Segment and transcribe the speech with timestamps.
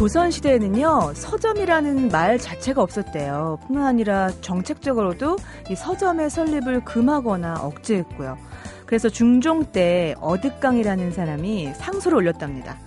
[0.00, 3.58] 조선 시대에는요 서점이라는 말 자체가 없었대요.
[3.66, 5.36] 뿐만 아니라 정책적으로도
[5.68, 8.38] 이 서점의 설립을 금하거나 억제했고요.
[8.86, 12.78] 그래서 중종 때 어득강이라는 사람이 상소를 올렸답니다.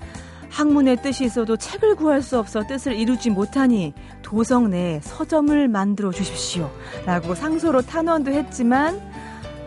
[0.50, 3.93] 학문의 뜻이 있어도 책을 구할 수 없어 뜻을 이루지 못하니
[4.24, 6.68] 도성 내에 서점을 만들어 주십시오.
[7.05, 9.00] 라고 상소로 탄원도 했지만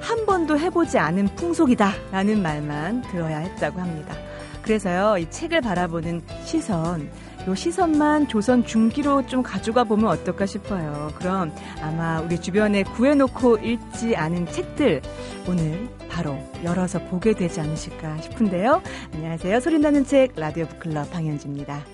[0.00, 1.92] 한 번도 해보지 않은 풍속이다.
[2.10, 4.16] 라는 말만 들어야 했다고 합니다.
[4.62, 7.08] 그래서요, 이 책을 바라보는 시선,
[7.46, 11.12] 요 시선만 조선 중기로 좀 가져가 보면 어떨까 싶어요.
[11.16, 15.00] 그럼 아마 우리 주변에 구해놓고 읽지 않은 책들
[15.48, 18.82] 오늘 바로 열어서 보게 되지 않으실까 싶은데요.
[19.14, 19.60] 안녕하세요.
[19.60, 21.84] 소리나는 책 라디오 북클럽 방현지입니다.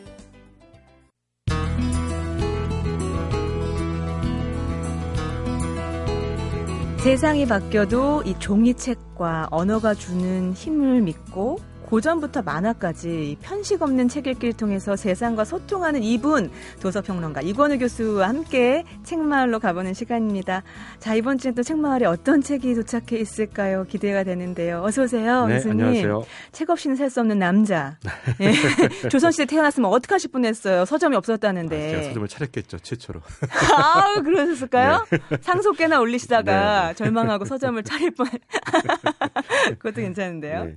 [7.02, 11.58] 세상이 바뀌어도 이 종이책과 언어가 주는 힘을 믿고
[11.92, 19.60] 고전부터 만화까지 편식 없는 책 읽기를 통해서 세상과 소통하는 이분 도서평론가 이권우 교수와 함께 책마을로
[19.60, 20.62] 가보는 시간입니다.
[20.98, 23.84] 자 이번 주에 또 책마을에 어떤 책이 도착해 있을까요?
[23.84, 24.82] 기대가 되는데요.
[24.82, 25.84] 어서 오세요, 네, 교수님.
[25.84, 26.24] 안녕하세요.
[26.52, 27.98] 책 없이는 살 수 없는 남자.
[28.40, 28.52] 예.
[29.10, 30.86] 조선시대 태어났으면 어떡하실 뻔했어요.
[30.86, 31.76] 서점이 없었다는데.
[31.76, 33.20] 아, 제가 서점을 차렸겠죠 최초로.
[33.76, 35.04] 아, 그러셨을까요?
[35.42, 36.94] 상속계나 올리시다가 네.
[36.94, 38.28] 절망하고 서점을 차릴 뻔.
[39.78, 40.64] 그것도 괜찮은데요.
[40.64, 40.76] 네.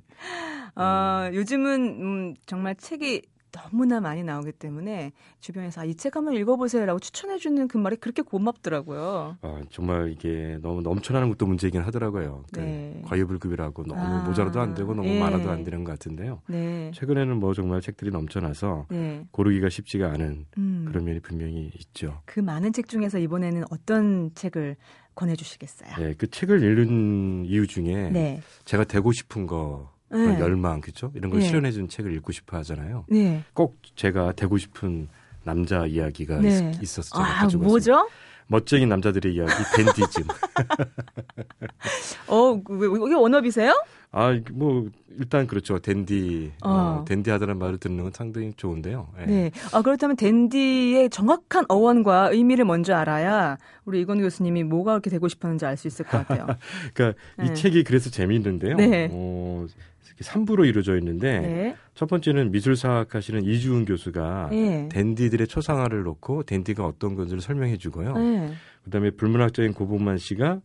[0.75, 3.23] 어, 요즘은 음, 정말 책이
[3.55, 9.37] 너무나 많이 나오기 때문에 주변에서 아, 이책 한번 읽어보세요라고 추천해주는 그 말이 그렇게 고맙더라고요.
[9.41, 12.43] 아, 정말 이게 너무 넘쳐나는 것도 문제이긴 하더라고요.
[12.51, 13.01] 그 네.
[13.05, 15.19] 과유불급이라고 너무 아, 모자라도 안 되고 너무 예.
[15.19, 16.41] 많아도 안 되는 것 같은데요.
[16.47, 16.91] 네.
[16.93, 19.25] 최근에는 뭐 정말 책들이 넘쳐나서 네.
[19.31, 22.21] 고르기가 쉽지가 않은 음, 그런 면이 분명히 있죠.
[22.25, 24.75] 그 많은 책 중에서 이번에는 어떤 책을
[25.15, 25.91] 권해주시겠어요?
[25.99, 28.41] 예, 그 책을 읽는 이유 중에 네.
[28.65, 30.39] 제가 되고 싶은 거 네.
[30.39, 31.11] 열망 그죠?
[31.15, 31.47] 이런 걸 네.
[31.47, 33.05] 실현해준 책을 읽고 싶어 하잖아요.
[33.09, 33.43] 네.
[33.53, 35.07] 꼭 제가 되고 싶은
[35.43, 36.71] 남자 이야기가 네.
[36.81, 37.47] 있, 제가 아.
[37.57, 38.07] 뭐죠?
[38.47, 40.23] 멋쟁이 남자들의 이야기 댄디즘.
[42.27, 43.73] 어, 그, 이게 원업이세요?
[44.11, 45.79] 아, 뭐 일단 그렇죠.
[45.79, 46.69] 댄디, 어.
[47.01, 47.05] 어.
[47.05, 49.09] 댄디하다는 말을 듣는 건 상당히 좋은데요.
[49.21, 49.25] 예.
[49.25, 49.51] 네.
[49.73, 55.65] 아, 그렇다면 댄디의 정확한 어원과 의미를 먼저 알아야 우리 이건 교수님이 뭐가 그렇게 되고 싶었는지
[55.65, 56.47] 알 수 있을 것 같아요.
[56.93, 57.45] 그러니까 네.
[57.45, 58.77] 이 책이 그래서 재미있는데요.
[58.77, 59.09] 네.
[59.11, 59.65] 어,
[60.05, 61.75] 이렇게 3부로 이루어져 있는데 네.
[61.93, 64.87] 첫 번째는 미술사학 하시는 이주은 교수가 네.
[64.89, 68.17] 댄디들의 초상화를 놓고 댄디가 어떤 건지를 설명해 주고요.
[68.17, 68.53] 네.
[68.85, 70.61] 그다음에 불문학적인 고복만 씨가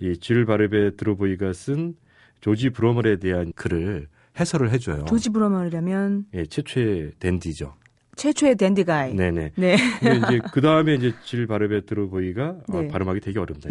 [0.00, 1.94] 이질 바르베 드로보이가 쓴
[2.40, 4.08] 조지 브로멀에 대한 글을
[4.38, 5.04] 해설을 해줘요.
[5.06, 7.74] 조지 브로멀이라면 예, 최초의 댄디죠.
[8.16, 9.14] 최초의 댄디가이.
[9.14, 9.52] 네네.
[9.56, 9.76] 네.
[10.00, 12.78] 근데 이제 그 다음에 이제 질 바르베 드로보이가 네.
[12.78, 13.68] 아, 발음하기 되게 어렵다.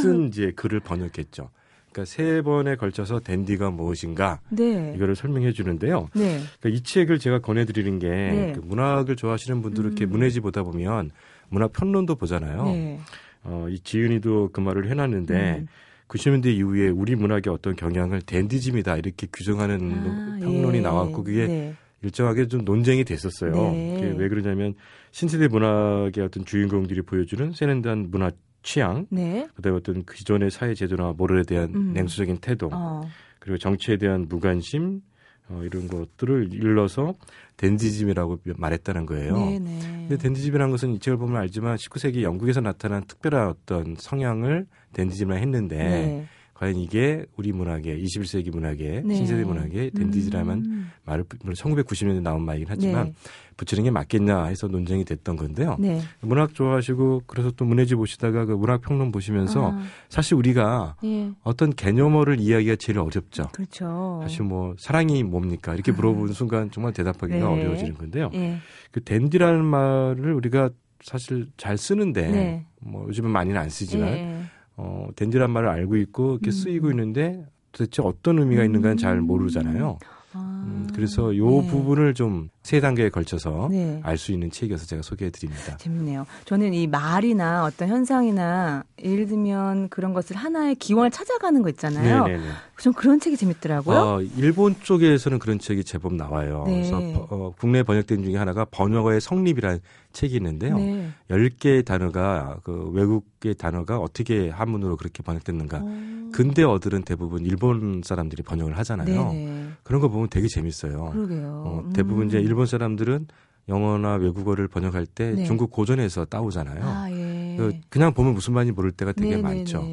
[0.00, 1.50] 쓴 이제 글을 번역했죠.
[1.92, 4.94] 그러니까 세 번에 걸쳐서 댄디가 무엇인가 네.
[4.96, 6.08] 이거를 설명해 주는데요.
[6.14, 6.40] 네.
[6.58, 8.52] 그러니까 이 책을 제가 권해드리는 게 네.
[8.54, 10.10] 그 문학을 좋아하시는 분들 이렇게 음.
[10.10, 11.10] 문해지 보다 보면
[11.50, 12.64] 문학 편론도 보잖아요.
[12.64, 12.98] 네.
[13.44, 15.68] 어, 이 지은이도 그 말을 해놨는데 음.
[16.12, 20.80] 90년대 이후에 우리 문학의 어떤 경향을 댄디즘이다 이렇게 규정하는 아, 평론이 예.
[20.82, 21.74] 나왔고 그게 네.
[22.02, 23.52] 일정하게 좀 논쟁이 됐었어요.
[23.52, 23.94] 네.
[23.94, 24.74] 그게 왜 그러냐면
[25.12, 28.30] 신세대 문학의 어떤 주인공들이 보여주는 세련된 문화
[28.62, 29.48] 취향, 네.
[29.54, 31.92] 그다음에 어떤 기존의 사회 제도나 모럴에 대한 음.
[31.94, 33.00] 냉소적인 태도, 어.
[33.38, 35.00] 그리고 정치에 대한 무관심
[35.48, 37.14] 어, 이런 것들을 일러서
[37.56, 39.36] 댄디즘이라고 말했다는 거예요.
[39.36, 39.78] 네, 네.
[40.08, 45.76] 근데 댄디즘이라는 것은 이 책을 보면 알지만 19세기 영국에서 나타난 특별한 어떤 성향을 댄디즘이라 했는데
[45.76, 46.26] 네.
[46.54, 49.14] 과연 이게 우리 문학의 21세기 문학의 네.
[49.14, 50.90] 신세대 문학의 댄디즈라면 음.
[51.04, 53.12] 말을 물론 1990년대 나온 말이긴 하지만 네.
[53.56, 55.76] 붙이는 게 맞겠냐 해서 논쟁이 됐던 건데요.
[55.78, 56.00] 네.
[56.20, 61.30] 문학 좋아하시고 그래서 또 문해지 보시다가 그 문학 평론 보시면서 아, 사실 우리가 예.
[61.42, 63.48] 어떤 개념어를 이해하기가 제일 어렵죠.
[63.52, 64.20] 그렇죠.
[64.22, 67.44] 사실 뭐 사랑이 뭡니까 이렇게 물어보는 순간 정말 대답하기가 네.
[67.44, 68.30] 어려워지는 건데요.
[68.34, 68.58] 예.
[68.90, 70.70] 그 댄디라는 말을 우리가
[71.02, 72.66] 사실 잘 쓰는데 네.
[72.80, 74.42] 뭐 요즘은 많이는 안 쓰지만 예.
[74.76, 76.50] 어 댄디란 말을 알고 있고 이렇게 음.
[76.52, 79.98] 쓰이고 있는데 도대체 어떤 의미가 있는가는 잘 모르잖아요.
[80.34, 81.66] 아, 음, 그래서 요 네.
[81.68, 83.98] 부분을 좀 세 단계에 걸쳐서 네.
[84.04, 85.76] 알수 있는 책이어서 제가 소개해 드립니다.
[85.78, 86.26] 재밌네요.
[86.44, 92.24] 저는 이 말이나 어떤 현상이나 예를 들면 그런 것을 하나의 기원을 찾아가는 거 있잖아요.
[92.24, 92.44] 네네네.
[92.78, 93.98] 전 그런 책이 재밌더라고요.
[93.98, 96.62] 어, 일본 쪽에서는 그런 책이 제법 나와요.
[96.68, 96.74] 네.
[96.88, 99.80] 그래서 버- 어, 국내 번역된 중에 하나가 번역어의 성립이라는
[100.12, 100.76] 책이 있는데요.
[100.76, 101.10] 네.
[101.30, 105.80] 열 10개의 단어가 그 외국의 단어가 어떻게 한문으로 그렇게 번역됐는가.
[105.82, 106.30] 어.
[106.32, 109.32] 근대어들은 대부분 일본 사람들이 번역을 하잖아요.
[109.32, 109.68] 네네.
[109.82, 111.10] 그런 거 보면 되게 재밌어요.
[111.12, 111.62] 그러게요.
[111.66, 112.28] 어, 대부분 음.
[112.28, 113.26] 이제 일본 사람들은
[113.68, 115.44] 영어나 외국어를 번역할 때 네.
[115.44, 116.82] 중국 고전에서 따오잖아요.
[116.82, 117.54] 아, 예.
[117.56, 119.42] 그 그냥 보면 무슨 말인지 모를 때가 되게 네네네.
[119.42, 119.86] 많죠.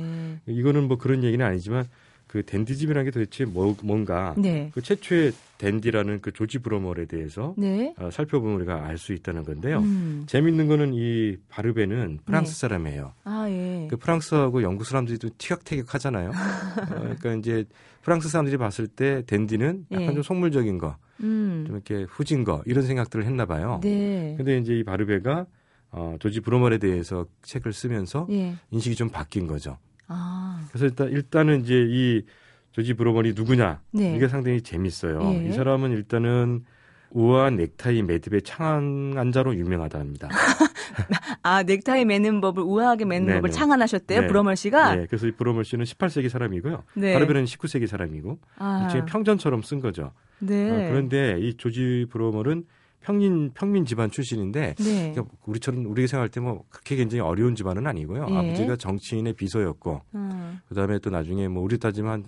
[0.48, 1.86] 이거는 뭐 그런 얘기는 아니지만
[2.30, 4.70] 그 댄디즘이라는 게 도대체 뭐, 뭔가 네.
[4.72, 7.96] 그 최초의 댄디라는 그 조지 브로멀에 대해서 네.
[7.98, 9.80] 어, 살펴보면 우리가 알 수 있다는 건데요.
[9.80, 10.26] 음.
[10.28, 12.60] 재밌는 거는 이 바르베는 프랑스 네.
[12.60, 13.14] 사람이에요.
[13.24, 13.88] 아, 예.
[13.90, 16.30] 그 프랑스하고 영국 사람들이 좀 티격태격 하잖아요.
[16.92, 17.66] 어, 그러니까 이제
[18.04, 20.14] 프랑스 사람들이 봤을 때 댄디는 약간 예.
[20.14, 21.64] 좀 속물적인 거, 음.
[21.66, 23.80] 좀 이렇게 후진 거 이런 생각들을 했나 봐요.
[23.82, 24.36] 네.
[24.38, 25.48] 근데 이제 이 바르베가
[25.92, 28.54] 어, 조지 브로멀에 대해서 책을 쓰면서 예.
[28.70, 29.78] 인식이 좀 바뀐 거죠.
[30.10, 30.60] 아.
[30.70, 32.26] 그래서 일단 일단은 이제 이
[32.72, 34.16] 조지 브로멀이 누구냐 네.
[34.16, 35.22] 이게 상당히 재밌어요.
[35.34, 35.50] 예.
[35.50, 36.66] 이 사람은 일단은
[37.12, 40.30] 우아한 넥타이 매듭의 창안자로 유명하답니다.
[41.42, 43.40] 아, 넥타이 매는 법을 우아하게 매는 네네.
[43.40, 44.22] 법을 창안하셨대요.
[44.22, 44.28] 네.
[44.28, 44.96] 브로멀 씨가.
[44.96, 46.84] 네, 그래서 이 브로멀 씨는 18세기 사람이고요.
[46.96, 47.14] 네.
[47.14, 48.84] 바르베는 19세기 사람이고 아.
[48.84, 50.12] 일종의 평전처럼 쓴 거죠.
[50.40, 50.70] 네.
[50.70, 52.66] 어, 그런데 이 조지 브로멀은
[53.02, 55.12] 평민 평민 집안 출신인데 네.
[55.14, 58.28] 그러니까 우리처럼 우리가 생각할 때 뭐 그렇게 굉장히 어려운 집안은 아니고요.
[58.30, 58.36] 예.
[58.36, 60.60] 아버지가 정치인의 비서였고 음.
[60.70, 62.26] 그다음에 또 나중에 뭐 우리 따지면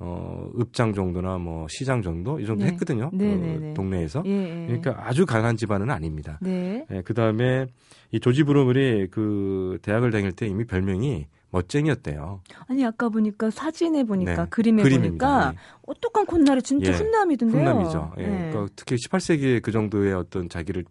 [0.00, 2.72] 어 읍장 정도나 뭐 시장 정도 이 정도 네.
[2.72, 3.10] 했거든요.
[3.12, 3.74] 네, 그 네, 네.
[3.74, 4.22] 동네에서.
[4.26, 4.66] 예, 예.
[4.66, 6.38] 그러니까 아주 강한 집안은 아닙니다.
[6.42, 6.84] 네.
[6.90, 7.66] 예, 그다음에
[8.10, 12.40] 이 조지 브로멀이 그 대학을 다닐 때 이미 별명이 멋쟁이였대요.
[12.66, 14.46] 아니 아까 보니까 사진에 보니까 네.
[14.50, 15.26] 그림에 그림입니다.
[15.26, 15.58] 보니까 예.
[15.86, 16.96] 어떡한 콧날이 진짜 예.
[16.96, 17.58] 훈남이던데요.
[17.58, 18.12] 훈남이죠.
[18.18, 18.26] 예.
[18.26, 18.50] 네.
[18.50, 20.84] 그러니까 특히 18세기에 그 정도의 어떤 자기를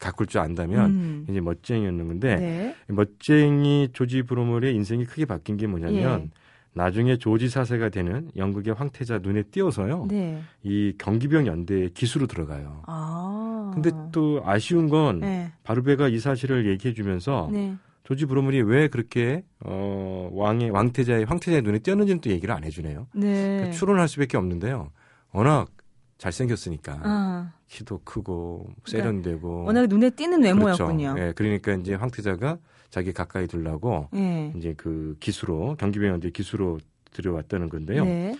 [0.00, 1.26] 가꿀 줄 안다면 음.
[1.28, 2.76] 이제 멋쟁이였는 건데 네.
[2.88, 6.30] 멋쟁이 조지 브로멀의 인생이 크게 바뀐 게 뭐냐면 예.
[6.74, 10.06] 나중에 조지 사세가 되는 영국의 황태자 눈에 띄어서요.
[10.08, 10.40] 네.
[10.62, 12.82] 이 경기병 연대에 기수로 들어가요.
[12.86, 13.72] 아.
[13.74, 15.50] 근데 또 아쉬운 건 네.
[15.64, 17.74] 바르베가 이 사실을 얘기해 주면서 네.
[18.08, 23.06] 조지 브로멀이 왜 그렇게 어 왕의 왕태자의 황태자의 눈에 띄었는지는 또 얘기를 안 해주네요.
[23.12, 23.56] 네.
[23.56, 24.90] 그러니까 추론할 수밖에 없는데요.
[25.30, 25.68] 워낙
[26.16, 27.52] 잘생겼으니까 아.
[27.66, 31.12] 키도 크고 세련되고 워낙에 눈에 띄는 외모였군요.
[31.12, 31.22] 그렇죠.
[31.22, 32.56] 예, 그러니까 이제 황태자가
[32.88, 34.54] 자기 가까이 두려고 예.
[34.56, 36.78] 이제 그 기수로 경기병원대 기수로
[37.12, 38.06] 들여왔다는 건데요.
[38.06, 38.34] 네.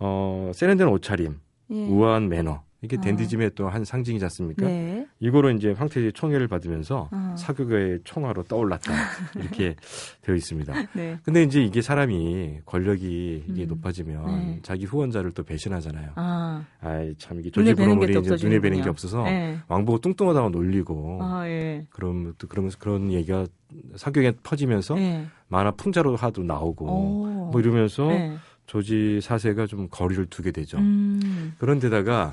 [0.00, 1.38] 어 세련된 옷차림,
[1.70, 1.86] 예.
[1.86, 3.00] 우아한 매너 이게 아.
[3.00, 4.66] 댄디즘의 또한 상징이지 않습니까?
[4.66, 5.06] 네.
[5.20, 7.34] 이거로 이제 황태자의 총애를 받으면서 아.
[7.38, 8.92] 사교가의 총화로 떠올랐다
[9.40, 9.76] 이렇게
[10.20, 10.74] 되어 있습니다.
[10.94, 11.18] 네.
[11.22, 13.68] 근데 이제 이게 사람이 권력이 이게 음.
[13.68, 14.58] 높아지면 네.
[14.62, 16.10] 자기 후원자를 또 배신하잖아요.
[16.16, 16.64] 아.
[16.80, 17.80] 아이 참 이게 조지 또
[18.20, 18.88] 이제 눈에 뵈는 게.
[18.92, 19.58] 없어서 네.
[19.68, 21.86] 왕보고 뚱뚱하다고 놀리고 아, 예.
[21.90, 23.46] 그럼 또 그러면서 그런 얘기가
[23.94, 25.26] 사교에 퍼지면서 예.
[25.48, 27.50] 만화 풍자로 하도 나오고 오.
[27.52, 28.36] 뭐 이러면서 네.
[28.66, 30.78] 조지 사세가 좀 거리를 두게 되죠.
[30.78, 31.54] 음.
[31.58, 32.32] 그런데다가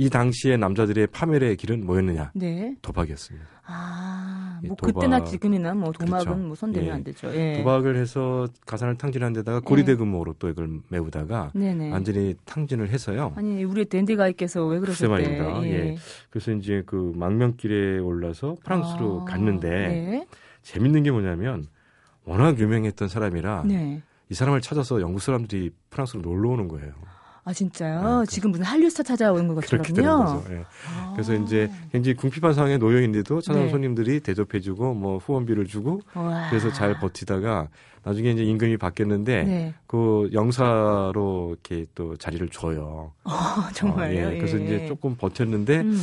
[0.00, 2.30] 이 당시에 남자들의 파멸의 길은 뭐였느냐?
[2.34, 2.74] 네.
[2.80, 3.46] 도박이었습니다.
[3.66, 4.94] 아, 예, 뭐 도박.
[4.94, 6.34] 그때나 지금이나 뭐 도박은 그렇죠.
[6.36, 6.92] 뭐 손대면 예.
[6.92, 7.30] 안 되죠.
[7.34, 7.58] 예.
[7.58, 11.92] 도박을 해서 가산을 탕진한 데다가 고리대금으로 또 이걸 메우다가 네네.
[11.92, 13.34] 완전히 탕진을 해서요.
[13.36, 15.06] 아니 우리 댄디 가이께서 왜 그러셨대?
[15.06, 15.62] 말입니다.
[15.64, 15.96] 예.
[16.30, 20.26] 그래서 이제 그 망명길에 올라서 프랑스로 아, 갔는데 네.
[20.62, 21.66] 재밌는 게 뭐냐면
[22.24, 24.00] 워낙 유명했던 사람이라 네.
[24.30, 26.94] 이 사람을 찾아서 영국 사람들이 프랑스로 놀러 오는 거예요.
[27.44, 28.00] 아 진짜요?
[28.00, 30.40] 네, 그- 지금 무슨 한류 스타 찾아오는 그렇게 되는 것처럼요.
[30.42, 30.54] 거죠.
[30.54, 30.64] 예.
[30.94, 31.12] 아.
[31.14, 33.70] 그래서 이제 굉장히 궁핍한 상황에 놓여 있는데도 찾아온 네.
[33.70, 36.48] 손님들이 대접해주고 뭐 후원비를 주고 와.
[36.50, 37.68] 그래서 잘 버티다가
[38.02, 39.74] 나중에 이제 임금이 바뀌었는데 네.
[39.86, 43.12] 그 영사로 이렇게 또 자리를 줘요.
[43.24, 43.30] 어,
[43.74, 44.28] 정말요?
[44.28, 44.38] 어, 예.
[44.38, 44.64] 그래서 예.
[44.64, 45.98] 이제 조금 버텼는데 음.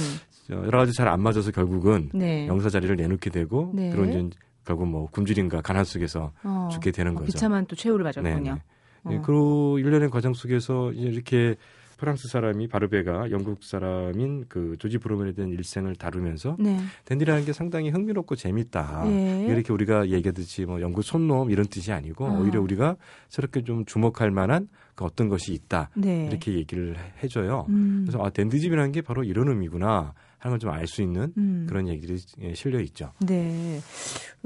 [0.51, 2.47] 어, 여러 가지 잘 안 맞아서 결국은 네.
[2.47, 3.89] 영사 자리를 내놓게 되고 네.
[3.91, 4.29] 그런 이제
[4.65, 6.69] 결국 뭐 굶주림과 가난 속에서 어.
[6.71, 7.25] 죽게 되는 어, 거죠.
[7.27, 8.51] 비참한 또 최후를 맞았군요.
[8.57, 8.61] 예,
[9.09, 9.21] 어.
[9.21, 11.55] 그 일련의 과정 속에서 이렇게
[11.97, 16.77] 프랑스 사람이 바르베가 영국 사람인 그 조지 브로멜에 대한 일생을 다루면서 네.
[17.05, 19.03] 댄디라는 게 상당히 흥미롭고 재밌다.
[19.07, 19.47] 예.
[19.49, 22.37] 이렇게 우리가 얘기하듯이 뭐 영국 손놈 이런 뜻이 아니고 아.
[22.37, 22.97] 오히려 우리가
[23.29, 25.89] 새롭게 좀 주목할 만한 그 어떤 것이 있다.
[25.95, 26.27] 네.
[26.29, 27.65] 이렇게 얘기를 해- 해줘요.
[27.69, 28.03] 음.
[28.05, 31.65] 그래서 아 댄디즘이라는 게 바로 이런 의미구나 하는 걸 좀 알 수 있는 음.
[31.67, 33.11] 그런 얘기들이 예, 실려 있죠.
[33.19, 33.79] 네.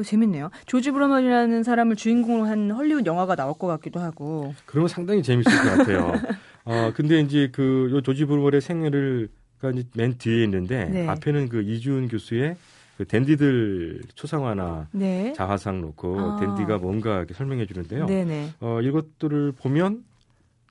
[0.03, 0.49] 재밌네요.
[0.65, 4.53] 조지 브로먼이라는 사람을 주인공으로 한 헐리우드 영화가 나올 것 같기도 하고.
[4.65, 6.13] 그러면 상당히 재밌을 것 같아요.
[6.65, 9.29] 어, 근데 이제 그, 요 조지 브루멀의 생애를,
[9.59, 11.07] 가 이제 맨 뒤에 있는데, 네.
[11.07, 12.55] 앞에는 그 이주은 교수의
[12.97, 15.33] 그 댄디들 초상화나 네.
[15.33, 16.35] 자화상 놓고 아.
[16.39, 18.05] 댄디가 뭔가 이렇게 설명해 주는데요.
[18.05, 18.53] 네네.
[18.59, 20.03] 어, 이것들을 보면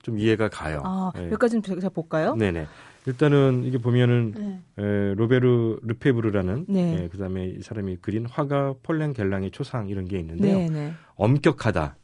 [0.02, 0.80] 좀 이해가 가요.
[0.84, 1.26] 아, 예.
[1.26, 2.34] 몇 가지 좀 제가 볼까요?
[2.34, 2.66] 네네.
[3.06, 4.82] 일단은 이게 보면은 네.
[4.82, 7.02] 에, 로베르 르페브르라는 네.
[7.02, 10.58] 예, 그다음에 이 사람이 그린 화가 폴랭 겔랑의 초상 이런 게 있는데요.
[10.58, 10.92] 네네.
[11.14, 11.96] 엄격하다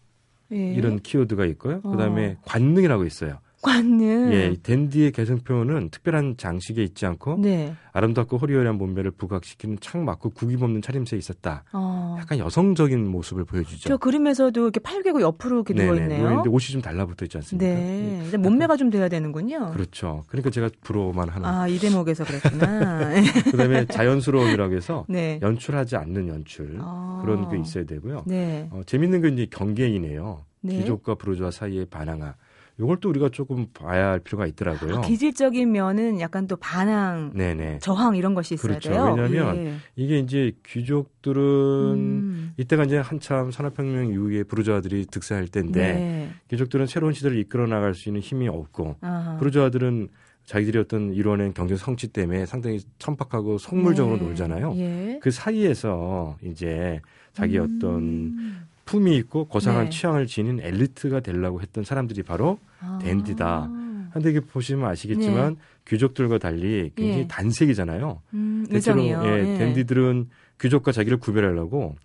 [0.53, 0.75] 예.
[0.75, 1.81] 이런 키워드가 있고요.
[1.83, 2.43] 그다음에 어.
[2.45, 3.39] 관능이라고 있어요.
[3.67, 4.33] 관능.
[4.33, 7.75] 예, 이 댄디의 개성 표현은 특별한 장식에 있지 않고 네.
[7.93, 11.65] 아름답고 호리호리한 몸매를 부각시키는 창 맞고 구김 없는 차림새에 있었다.
[11.73, 12.17] 어.
[12.21, 13.89] 약간 여성적인 모습을 보여주죠.
[13.89, 16.19] 저 그림에서도 이렇게 팔 개고 옆으로 이렇게 누워 있네요.
[16.19, 17.67] 누워있는데 옷이 좀 달라붙어 있지 않습니까?
[17.67, 18.21] 네.
[18.25, 19.73] 일단 몸매가 좀 돼야 되는군요.
[19.73, 20.23] 그렇죠.
[20.29, 21.49] 그러니까 제가 부러워만 하는.
[21.49, 23.15] 아, 이 대목에서 그랬구나.
[23.51, 25.41] 그다음에 자연스러움이라고 해서 네.
[25.43, 27.21] 연출하지 않는 연출 아.
[27.25, 28.23] 그런 게 있어야 되고요.
[28.27, 28.69] 네.
[28.71, 30.45] 어, 재밌는 건 이제 경계이네요.
[30.61, 30.79] 네.
[30.79, 32.35] 귀족과 부르주아 사이의 반항아.
[32.79, 34.97] 요걸 또 우리가 조금 봐야 할 필요가 있더라고요.
[34.97, 37.79] 아, 기질적인 면은 약간 또 반항, 네네.
[37.79, 38.91] 저항 이런 것이 있어야 그렇죠.
[38.91, 39.15] 돼요.
[39.17, 39.75] 왜냐하면 예.
[39.97, 42.53] 이게 이제 귀족들은 음.
[42.59, 46.31] 이때가 이제 한참 산업혁명 이후에 부르주아들이 득세할 때인데 네.
[46.49, 49.37] 귀족들은 새로운 시대를 이끌어 나갈 수 있는 힘이 없고 아하.
[49.39, 50.09] 부르주아들은
[50.45, 54.25] 자기들이 어떤 이뤄낸 경제 성취 때문에 상당히 천박하고 속물적으로 네.
[54.25, 54.75] 놀잖아요.
[54.77, 55.19] 예.
[55.23, 57.01] 그 사이에서 이제
[57.33, 57.79] 자기 음.
[57.79, 59.91] 어떤 품이 있고 고상한 네.
[59.91, 62.99] 취향을 지닌 엘리트가 되려고 했던 사람들이 바로 아.
[63.03, 63.69] 댄디다.
[64.13, 67.29] 근데 이게 보시면 아시겠지만 귀족들과 달리 굉장히 예.
[67.29, 68.23] 단색이잖아요.
[68.33, 69.03] 음, 대체로.
[69.03, 69.59] 예, 예.
[69.59, 71.97] 댄디들은 귀족과 자기를 구별하려고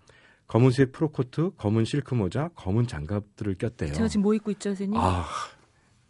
[0.46, 3.94] 검은색 프로코트, 검은 실크 모자, 검은 장갑들을 꼈대요.
[3.94, 5.00] 제가 지금 뭐 입고 있죠, 선생님?
[5.00, 5.24] 아,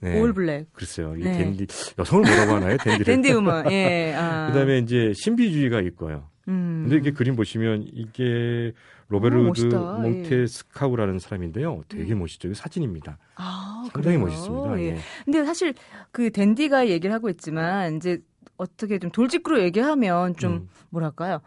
[0.01, 0.21] 네.
[0.21, 0.73] All black.
[0.73, 1.15] 글쎄요.
[1.17, 1.39] 이 네.
[1.39, 2.77] 댄디 여성을 뭐라고 하나요?
[2.79, 3.05] 댄디를.
[3.23, 3.71] Dandy woman.
[3.71, 4.13] 예.
[4.17, 4.49] 아.
[4.49, 6.29] 그다음에 이제 신비주의가 있고요.
[6.49, 6.87] 음.
[6.89, 9.99] 근데 이게 그림 보시면 이게 오, 로베르 드 멋있다.
[9.99, 10.09] 예.
[10.09, 11.83] 몽테스키우라는 사람인데요.
[11.89, 12.49] 되게 멋있죠.
[12.49, 13.19] 이거 사진입니다.
[13.37, 14.21] 아, 상당히 그래요?
[14.21, 14.81] 멋있습니다.
[14.81, 14.85] 예.
[14.85, 14.99] 예.
[15.25, 15.75] 근데 사실
[16.11, 18.19] 그 댄디가 얘기를 하고 있지만 이제
[18.57, 20.69] 어떻게 좀 돌직구로 얘기하면 좀 음.
[20.91, 21.41] 뭐랄까요?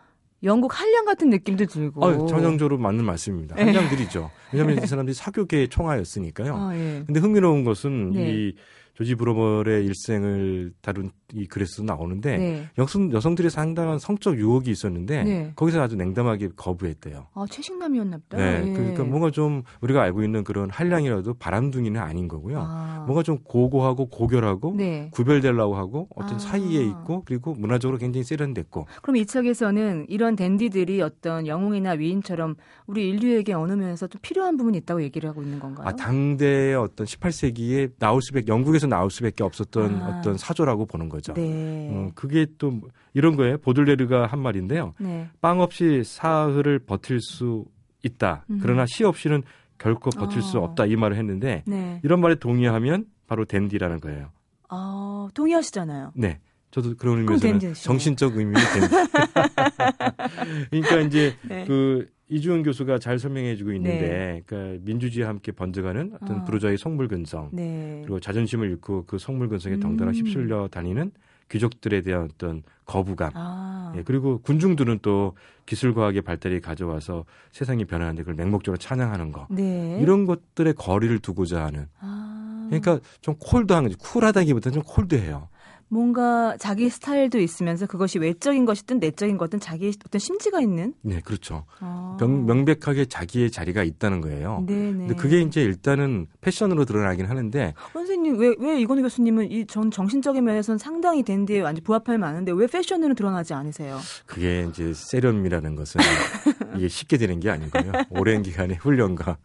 [0.44, 2.06] 영국 한량 같은 느낌도 들고.
[2.06, 3.56] 어, 전형적으로 맞는 말씀입니다.
[3.58, 3.64] 예.
[3.64, 4.30] 한장들이죠.
[4.54, 6.56] 왜냐하면 이 사람들이 사교계의 총화였으니까요.
[6.56, 7.04] 아, 예.
[7.06, 8.32] 근데 흥미로운 것은 네.
[8.32, 8.56] 이
[8.94, 12.70] 조지 브로멀의 일생을 다룬 이 글에서 나오는데 네.
[12.78, 15.52] 여성 여성들이 상당한 성적 유혹이 있었는데 네.
[15.56, 17.28] 거기서 아주 냉담하게 거부했대요.
[17.34, 18.38] 아, 최식남이었나 보다.
[18.38, 18.74] 네, 예.
[18.74, 22.60] 그러니까 뭔가 좀 우리가 알고 있는 그런 한량이라도 바람둥이는 아닌 거고요.
[22.60, 23.04] 아.
[23.06, 25.10] 뭔가 좀 고고하고 고결하고 네.
[25.12, 26.40] 구별되려고 하고 어떤 아.
[26.40, 32.56] 사이에 있고 그리고 문화적으로 굉장히 세련됐고 그럼 이 책에서는 이런 댄디들이 어떤 영웅이나 위인처럼
[32.86, 35.88] 우리 인류에게 어느 면에서 좀 필요한 부분이 있다고 얘기를 하고 있는 건가요?
[35.88, 40.20] 아 당대의 어떤 18세기에 나올 수밖에 영국에서 나올 수밖에 없었던 아.
[40.20, 41.25] 어떤 사조라고 보는 거죠.
[41.34, 41.90] 네.
[41.92, 42.82] 어, 그게 또
[43.14, 43.58] 이런 거예요.
[43.58, 44.94] 보들레르가 한 말인데요.
[45.00, 45.30] 네.
[45.42, 47.66] 빵 없이 사흘을 버틸 수
[48.04, 48.46] 있다.
[48.50, 48.60] 음.
[48.62, 49.44] 그러나 시 없이는
[49.78, 50.62] 결코 버틸 수 아.
[50.62, 50.86] 없다.
[50.86, 52.00] 이 말을 했는데 네.
[52.04, 54.30] 이런 말에 동의하면 바로 댄디라는 거예요.
[54.70, 56.14] 아, 동의하시잖아요.
[56.16, 56.40] 네.
[56.72, 57.74] 저도 그런 댄디시네.
[57.74, 58.96] 정신적 의미의 댄디.
[60.70, 61.64] 그러니까 이제 네.
[61.66, 66.44] 그 이주은 교수가 잘 설명해주고 있는데, 그러니까 민주주의와 함께 번져가는 어떤 아.
[66.44, 68.02] 부르주아의 속물근성 네.
[68.04, 69.80] 그리고 자존심을 잃고 그 속물근성에 음.
[69.80, 71.12] 덩달아 휩쓸려 다니는
[71.50, 73.32] 귀족들에 대한 어떤 거부감.
[73.36, 73.94] 아.
[73.96, 75.36] 예, 그리고 군중들은 또
[75.68, 79.48] 기술과학의 발달이 가져와서 세상이 변하는데 그걸 맹목적으로 찬양하는 거.
[79.52, 80.00] 네.
[80.02, 81.88] 이런 것들의 거리를 두고자 하는.
[82.00, 82.66] 아.
[82.70, 83.96] 그러니까 좀 콜드한 거지.
[83.98, 85.48] 쿨하다기보다는 좀 콜드해요.
[85.88, 91.66] 뭔가 자기 스타일도 있으면서 그것이 외적인 것이든 내적인 것든 자기 어떤 심지가 있는 네, 그렇죠.
[91.80, 92.18] 아.
[92.20, 94.64] 명, 명백하게 자기의 자리가 있다는 거예요.
[94.68, 94.92] 네네.
[95.08, 100.44] 근데 그게 이제 일단은 패션으로 드러나긴 하는데 선생님 왜 왜 이건희 교수님은 이 전 정신적인
[100.44, 104.00] 면에서는 상당히 댄디에 완전 부합할 만한데 왜 패션으로 드러나지 않으세요?
[104.26, 106.00] 그게 이제 세련미라는 것은
[106.78, 107.92] 이게 쉽게 되는 게 아니고요.
[108.10, 109.38] 오랜 기간의 훈련과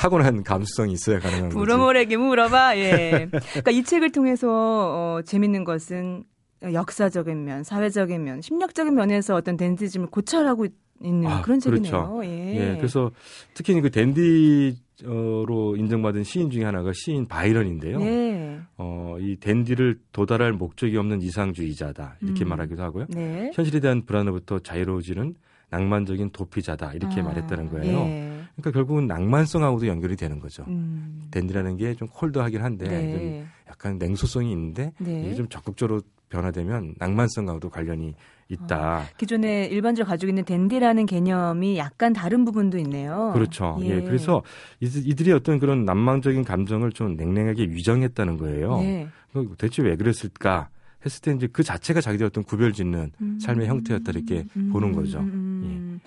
[0.00, 1.56] 타고난 감수성이 있어야 가능한 거지.
[1.56, 2.76] 부러모에게 물어봐.
[2.78, 3.28] 예.
[3.30, 6.24] 그러니까 이 책을 통해서 어, 재밌는 것은
[6.62, 10.66] 역사적인 면, 사회적인 면, 심리학적인 면에서 어떤 댄디즘을 고찰하고
[11.02, 11.82] 있는 아, 그런 그렇죠.
[11.82, 12.20] 책이네요.
[12.24, 12.72] 예.
[12.72, 13.10] 예, 그래서
[13.52, 17.98] 특히 그 댄디로 인정받은 시인 중에 하나가 시인 바이런인데요.
[17.98, 18.60] 네.
[18.78, 22.48] 어, 이 댄디를 도달할 목적이 없는 이상주의자다 이렇게 음.
[22.48, 23.06] 말하기도 하고요.
[23.10, 23.50] 네.
[23.54, 25.34] 현실에 대한 불안으로부터 자유로워지는
[25.70, 27.98] 낭만적인 도피자다 이렇게 아, 말했다는 거예요.
[27.98, 28.33] 예.
[28.56, 30.64] 그러니까 결국은 낭만성하고도 연결이 되는 거죠.
[30.68, 31.24] 음.
[31.30, 33.46] 댄디라는 게 좀 콜드하긴 한데 좀 네.
[33.68, 35.22] 약간 냉소성이 있는데 네.
[35.26, 38.14] 이게 좀 적극적으로 변화되면 낭만성과도 관련이
[38.48, 39.04] 있다.
[39.16, 43.30] 기존에 일반적으로 가지고 있는 댄디라는 개념이 약간 다른 부분도 있네요.
[43.34, 43.78] 그렇죠.
[43.82, 44.00] 예.
[44.02, 44.42] 그래서
[44.82, 48.78] 이들- 이들이 어떤 그런 난망적인 감정을 좀 냉랭하게 위정했다는 거예요.
[48.80, 49.08] 네.
[49.32, 50.68] 그 대체 왜 그랬을까
[51.04, 53.38] 했을 때 이제 그 자체가 자기들 어떤 구별짓는 음.
[53.40, 54.70] 삶의 형태였다 이렇게 음.
[54.72, 55.18] 보는 거죠.
[55.20, 56.00] 음.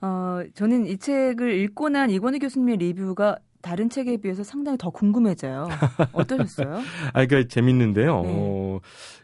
[0.00, 5.68] 어, 저는 이 책을 읽고 난 이권희 교수님의 리뷰가 다른 책에 비해서 상당히 더 궁금해져요.
[6.12, 6.76] 어떠셨어요?
[7.12, 8.22] 아, 그러니까 재밌는데요.
[8.22, 8.32] 네.
[8.32, 8.80] 어,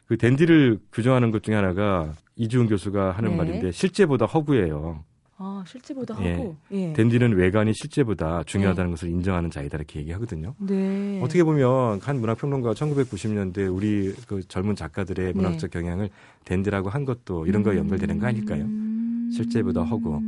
[0.06, 3.36] 그 댄디를 규정하는 것 중에 하나가 이주은 교수가 하는 네.
[3.36, 5.04] 말인데 실제보다 허구예요.
[5.44, 6.32] 아, 실제보다 예.
[6.32, 6.56] 하고.
[6.70, 6.92] 예.
[6.92, 10.54] 댄디는 외관이 실제보다 중요하다는 것을 인정하는 자이다 이렇게 얘기하거든요.
[10.58, 11.20] 네.
[11.22, 15.32] 어떻게 보면 한 문학평론가가 1990년대 우리 그 젊은 작가들의 네.
[15.32, 16.10] 문학적 경향을
[16.44, 18.64] 댄디라고 한 것도 이런 거에 연결되는 거 아닐까요?
[18.64, 19.30] 음.
[19.32, 20.20] 실제보다 허구.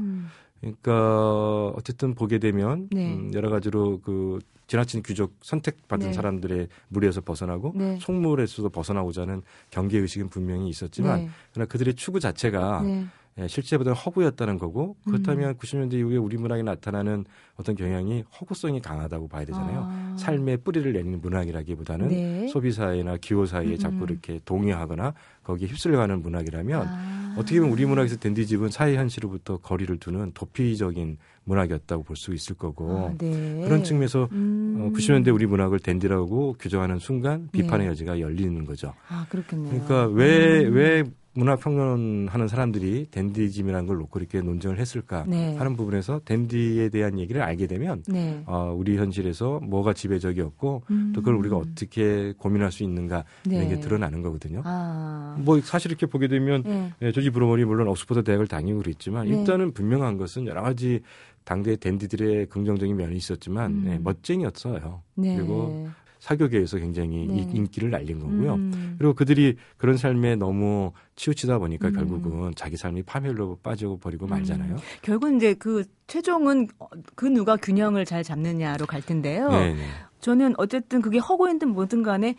[0.65, 3.15] 그러니까 어쨌든 보게 되면 네.
[3.15, 6.13] 음, 여러 가지로 그 지나친 귀족 선택받은 네.
[6.13, 7.99] 사람들의 무리에서 벗어나고 네.
[8.01, 11.29] 속물에서도 벗어나고자 하는 경계 의식은 분명히 있었지만 네.
[11.53, 13.07] 그러나 그들의 추구 자체가 네.
[13.37, 17.25] 예, 실제보다는 허구였다는 거고 그렇다면 90년대 이후에 우리 문학에 나타나는
[17.57, 19.89] 어떤 경향이 허구성이 강하다고 봐야 되잖아요.
[19.91, 20.17] 아.
[20.17, 22.47] 삶의 뿌리를 내는 문학이라기보다는 네.
[22.49, 24.07] 소비 사회나 기호 사회에 음, 자꾸 음.
[24.11, 27.24] 이렇게 동의하거나 거기에 휩쓸려가는 문학이라면 아.
[27.37, 33.09] 어떻게 보면 우리 문학에서 댄디집은 사회 현실로부터 거리를 두는 도피적인 문학이었다고 볼 수 있을 거고
[33.09, 33.61] 아, 네.
[33.65, 34.77] 그런 측면에서 음.
[34.81, 37.91] 어, 90년대 우리 문학을 댄디라고 규정하는 순간 비판의 네.
[37.91, 38.95] 여지가 열리는 거죠.
[39.09, 39.69] 아, 그렇겠네요.
[39.71, 41.15] 그러니까 왜 음.
[41.37, 45.57] 왜 문학 평론하는 사람들이 댄디즘이라는 걸 놓고 이렇게 논쟁을 했을까 네.
[45.57, 48.43] 하는 부분에서 댄디에 대한 얘기를 알게 되면 네.
[48.47, 51.13] 어, 우리 현실에서 뭐가 지배적이었고 음.
[51.15, 53.69] 또 그걸 우리가 어떻게 고민할 수 있는가 이런 네.
[53.69, 54.63] 게 드러나는 거거든요.
[54.65, 55.37] 아.
[55.39, 56.93] 뭐 사실 이렇게 보게 되면 네.
[57.03, 59.37] 예, 조지 브로머리 물론 옥스퍼드 대학을 다니고 그랬지만 네.
[59.37, 61.01] 일단은 분명한 것은 여러 가지
[61.45, 63.85] 당대 댄디들의 긍정적인 면이 있었지만 음.
[63.89, 65.03] 예, 멋쟁이였어요.
[65.17, 65.37] 네.
[65.37, 65.89] 그리고
[66.25, 67.35] 사교계에서 굉장히 네.
[67.37, 68.55] 이- 인기를 날린 거고요.
[68.55, 68.95] 음.
[68.99, 71.93] 그리고 그들이 그런 삶에 너무 치우치다 보니까 음.
[71.93, 74.77] 결국은 자기 삶이 파멸로 빠지고 버리고 말잖아요.
[75.03, 79.51] 결국 이제 그 최종은 어, 그 누가 균형을 잘 잡느냐로 갈 텐데요.
[79.51, 79.83] 네, 네.
[80.21, 82.37] 저는 어쨌든 그게 허구이든 뭐든 간에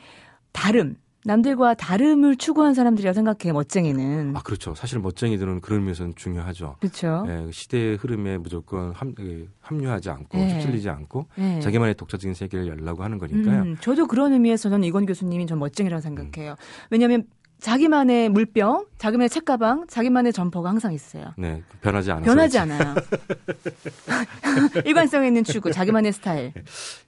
[0.52, 3.54] 다름, 남들과 다름을 추구한 사람들이라 생각해요.
[3.54, 4.34] 멋쟁이는.
[4.36, 4.76] 아 그렇죠.
[4.76, 6.76] 사실 멋쟁이들은 그런 면에서는 중요하죠.
[6.80, 7.26] 그렇죠.
[7.28, 10.54] 예, 시대의 흐름에 무조건 함, 예, 합류하지 않고 네.
[10.56, 11.60] 휩쓸리지 않고 네.
[11.62, 13.62] 자기만의 독자적인 세계를 열라고 하는 거니까요.
[13.64, 16.56] 음, 저도 그런 의미에서 저는 이건 교수님이 전 멋쟁이라고 생각해요.
[16.92, 17.26] 왜냐하면
[17.66, 21.34] 자기만의 물병, 자기만의 책가방, 자기만의 점퍼가 항상 있어요.
[21.36, 22.94] 네, 변하지 않아서 변하지 않아요.
[24.86, 26.54] 일관성 있는 추구, 자기만의 스타일.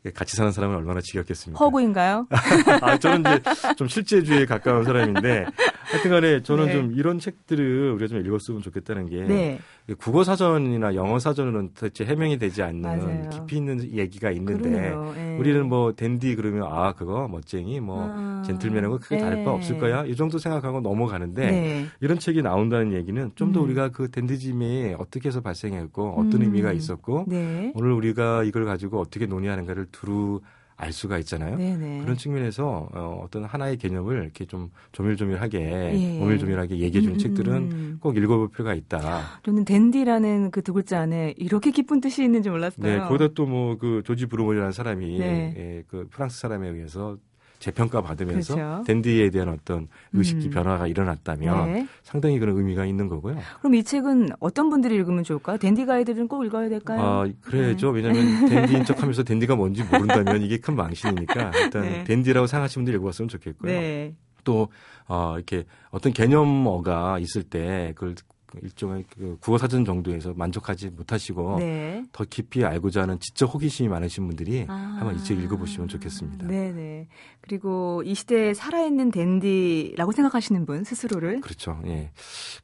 [0.06, 1.64] 예, 같이 사는 사람은 얼마나 지겹겠습니까?
[1.64, 2.26] 허구인가요?
[2.82, 3.42] 아, 저는 이제
[3.76, 5.46] 좀 실제주의에 가까운 사람인데
[5.92, 6.72] 하여튼간에 저는 네.
[6.74, 9.60] 좀 이런 책들을 우리가 좀 읽었으면 좋겠다는 게 네.
[9.96, 13.30] 국어 사전이나 영어 사전으로는 도대체 해명이 되지 않는 맞아요.
[13.30, 14.94] 깊이 있는 얘기가 있는데.
[15.18, 15.28] 예.
[15.38, 19.56] 우리는 뭐 댄디 그러면 아 그거 멋쟁이 뭐 아, 젠틀맨하고 크게 다를 바 예.
[19.56, 21.86] 없을 거야 이 정도 생각하고 넘어가는데 네.
[22.02, 23.66] 이런 책이 나온다는 얘기는 좀더 음.
[23.66, 26.42] 우리가 그 댄디즘이 어떻게 해서 발생했고 어떤 음.
[26.44, 27.72] 의미가 있었고 네.
[27.76, 30.42] 오늘 우리가 이걸 가지고 어떻게 논의하는가를 두루
[30.80, 31.58] 알 수가 있잖아요.
[31.58, 32.02] 네네.
[32.04, 36.20] 그런 측면에서 어, 어떤 하나의 개념을 이렇게 좀 조밀조밀하게 예.
[36.22, 37.98] 오밀조밀하게 얘기해 주는 음, 책들은 음.
[38.00, 39.40] 꼭 읽어볼 필요가 있다.
[39.44, 42.86] 저는 댄디라는 그 두 글자 안에 이렇게 깊은 뜻이 있는지 몰랐어요.
[42.86, 45.54] 네, 거기다 또 뭐 그 조지 브루머리라는 사람이 네.
[45.58, 47.18] 예, 그 프랑스 사람에 의해서
[47.60, 48.84] 재평가 받으면서 그렇죠.
[48.86, 50.52] 댄디에 대한 어떤 의식기 음.
[50.52, 51.88] 변화가 일어났다면 네.
[52.04, 53.38] 상당히 그런 의미가 있는 거고요.
[53.60, 55.58] 그럼 이 책은 어떤 분들이 읽으면 좋을까요?
[55.58, 57.02] 댄디 가이드는 꼭 읽어야 될까요?
[57.02, 57.92] 아, 그래야죠.
[57.92, 58.02] 네.
[58.02, 62.04] 왜냐하면 댄디인 척하면서 댄디가 뭔지 모른다면 이게 큰 망신이니까 일단 네.
[62.04, 63.72] 댄디라고 생각하시는 분들 읽어봤으면 좋겠고요.
[63.72, 64.16] 네.
[64.44, 64.70] 또
[65.08, 68.16] 어, 이렇게 어떤 개념어가 있을 때 그걸
[68.64, 72.04] 일종의 그 국어 사전 정도에서 만족하지 못하시고 네.
[72.12, 74.74] 더 깊이 알고자 하는 지적 호기심이 많으신 분들이 아.
[75.00, 76.48] 한번 이 책 읽어보시면 좋겠습니다.
[76.48, 77.08] 네네.
[77.42, 81.80] 그리고 이 시대에 살아있는 댄디라고 생각하시는 분 스스로를 그렇죠.
[81.86, 82.12] 예.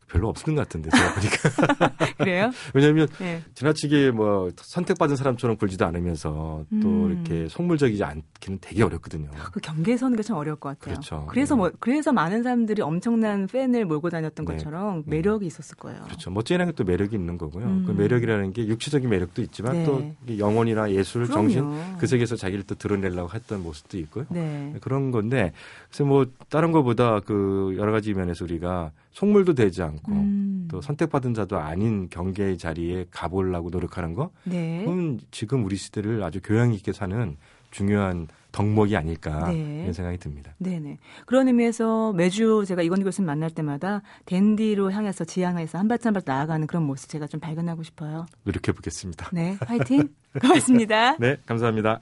[0.08, 2.52] 별로 없는 것 같은데 제가 보니까 그래요?
[2.74, 3.42] 왜냐하면 네.
[3.56, 7.12] 지나치게 뭐 선택받은 사람처럼 굴지도 않으면서 또 음.
[7.12, 9.30] 이렇게 속물적이지 않기는 되게 어렵거든요.
[9.52, 10.94] 그 경계선가 참 어려울 것 같아요.
[10.96, 11.26] 그렇죠.
[11.30, 11.60] 그래서 네.
[11.60, 14.54] 뭐 그래서 많은 사람들이 엄청난 팬을 몰고 다녔던 네.
[14.54, 15.18] 것처럼 네.
[15.18, 16.04] 매력이 있었 을 거예요.
[16.06, 16.30] 그렇죠.
[16.30, 17.66] 멋쟁이라는 게 또 매력이 있는 거고요.
[17.66, 17.84] 음.
[17.86, 19.84] 그 매력이라는 게 육체적인 매력도 있지만 네.
[19.86, 21.50] 또 영혼이나 예술, 그럼요.
[21.50, 24.26] 정신 그 세계에서 자기를 또 드러내려고 했던 모습도 있고요.
[24.30, 24.76] 네.
[24.82, 25.52] 그런 건데
[25.90, 30.68] 그래서 뭐 다른 것보다 그 여러 가지 면에서 우리가 속물도 되지 않고 음.
[30.70, 34.80] 또 선택받은 자도 아닌 경계의 자리에 가보려고 노력하는 거 네.
[34.84, 37.38] 그건 지금 우리 시대를 아주 교양 있게 사는
[37.74, 39.82] 중요한 덕목이 아닐까 네.
[39.82, 40.54] 이런 생각이 듭니다.
[40.60, 41.00] 네네.
[41.26, 46.34] 그런 의미에서 매주 제가 이건 교수님 만날 때마다 댄디로 향해서 지향해서 한 발짝 한 발짝
[46.36, 48.28] 나아가는 그런 모습 제가 좀 발견하고 싶어요.
[48.44, 49.30] 노력해 보겠습니다.
[49.34, 50.08] 네, 화이팅!
[50.40, 51.18] 고맙습니다.
[51.20, 52.02] 네, 감사합니다.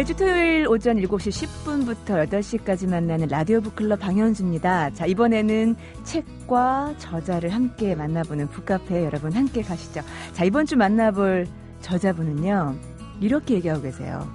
[0.00, 4.94] 매주 토요일 오전 7시 10분부터 8시까지 만나는 라디오 북클럽 방현주입니다.
[4.94, 10.00] 자, 이번에는 책과 저자를 함께 만나보는 북카페 여러분 함께 가시죠.
[10.32, 11.46] 자, 이번 주 만나볼
[11.82, 12.76] 저자분은요.
[13.20, 14.26] 이렇게 얘기하고 계세요.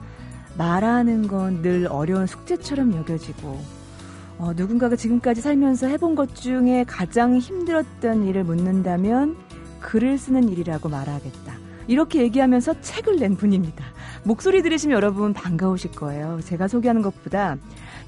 [0.56, 3.60] 말하는 건 늘 어려운 숙제처럼 여겨지고
[4.38, 9.36] 어, 누군가가 지금까지 살면서 해본 것 중에 가장 힘들었던 일을 묻는다면
[9.80, 11.56] 글을 쓰는 일이라고 말하겠다.
[11.88, 13.95] 이렇게 얘기하면서 책을 낸 분입니다.
[14.26, 16.42] 목소리 들으시면 여러분 반가우실 거예요.
[16.42, 17.58] 제가 소개하는 것보다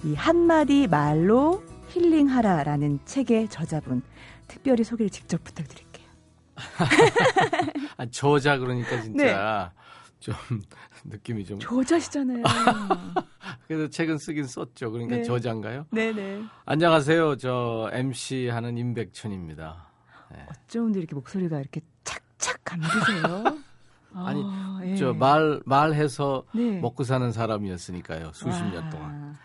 [0.03, 4.01] 이 한마디 말로 힐링하라라는 책의 저자분
[4.47, 6.07] 특별히 소개를 직접 부탁드릴게요.
[7.97, 9.81] 아, 저자 그러니까 진짜 네.
[10.19, 10.33] 좀
[11.05, 12.43] 느낌이 좀 저자시잖아요.
[13.67, 14.91] 그래도 책은 쓰긴 썼죠.
[14.91, 15.23] 그러니까 네.
[15.23, 15.85] 저자인가요?
[15.91, 16.43] 네네.
[16.65, 17.37] 안녕하세요.
[17.37, 19.87] 저 MC 하는 임백천입니다.
[20.31, 20.45] 네.
[20.49, 23.66] 어쩌는데 이렇게 목소리가 이렇게 착착 감기세요?
[24.25, 24.95] 아니, 아, 예.
[24.95, 26.79] 저말 말해서 네.
[26.79, 28.31] 먹고 사는 사람이었으니까요.
[28.33, 28.89] 수십 년 와.
[28.89, 29.35] 동안.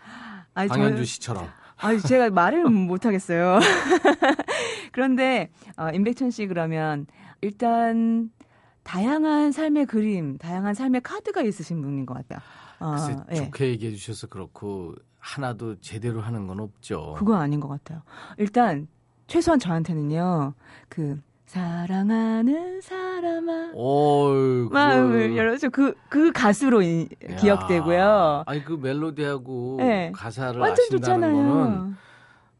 [0.53, 1.47] 아니, 방현주 씨처럼.
[1.77, 3.59] 아, 제가 말을 못 하겠어요.
[4.91, 7.07] 그런데 어, 임백천 씨 그러면
[7.41, 8.29] 일단
[8.83, 12.39] 다양한 삶의 그림, 다양한 삶의 카드가 있으신 분인 것 같아요.
[12.79, 13.35] 어, 글쎄 예.
[13.35, 17.15] 좋게 얘기해 주셔서 그렇고 하나도 제대로 하는 건 없죠.
[17.17, 18.01] 그건 아닌 것 같아요.
[18.37, 18.87] 일단
[19.27, 20.53] 최소한 저한테는요.
[20.89, 21.19] 그
[21.53, 27.35] 사랑하는 사람아 어이, 마음을 열어줘 그그 가수로 이- 야.
[27.35, 28.43] 기억되고요.
[28.47, 30.11] 아니 그 멜로디하고 네.
[30.15, 31.93] 가사를 완전 아신다는 거는 좋잖아요.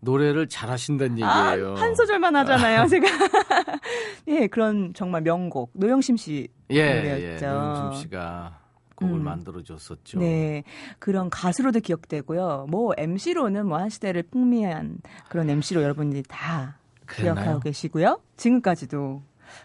[0.01, 1.73] 노래를 잘하신다는 아, 얘기예요.
[1.73, 3.07] 한 소절만 하잖아요, 제가.
[4.27, 6.95] 예, 그런 정말 명곡 노영심 씨 예, 예.
[6.97, 7.45] 노래였죠.
[7.47, 8.59] 노영심 씨가
[8.95, 9.23] 곡을 음.
[9.23, 10.19] 만들어 줬었죠.
[10.19, 10.63] 네,
[10.99, 12.67] 그런 가수로도 기억되고요.
[12.69, 14.97] 뭐 MC로는 뭐 한 시대를 풍미한
[15.29, 16.77] 그런 MC로 여러분들이 다
[17.15, 17.35] 그랬나요?
[17.35, 18.19] 기억하고 계시고요.
[18.37, 19.21] 지금까지도.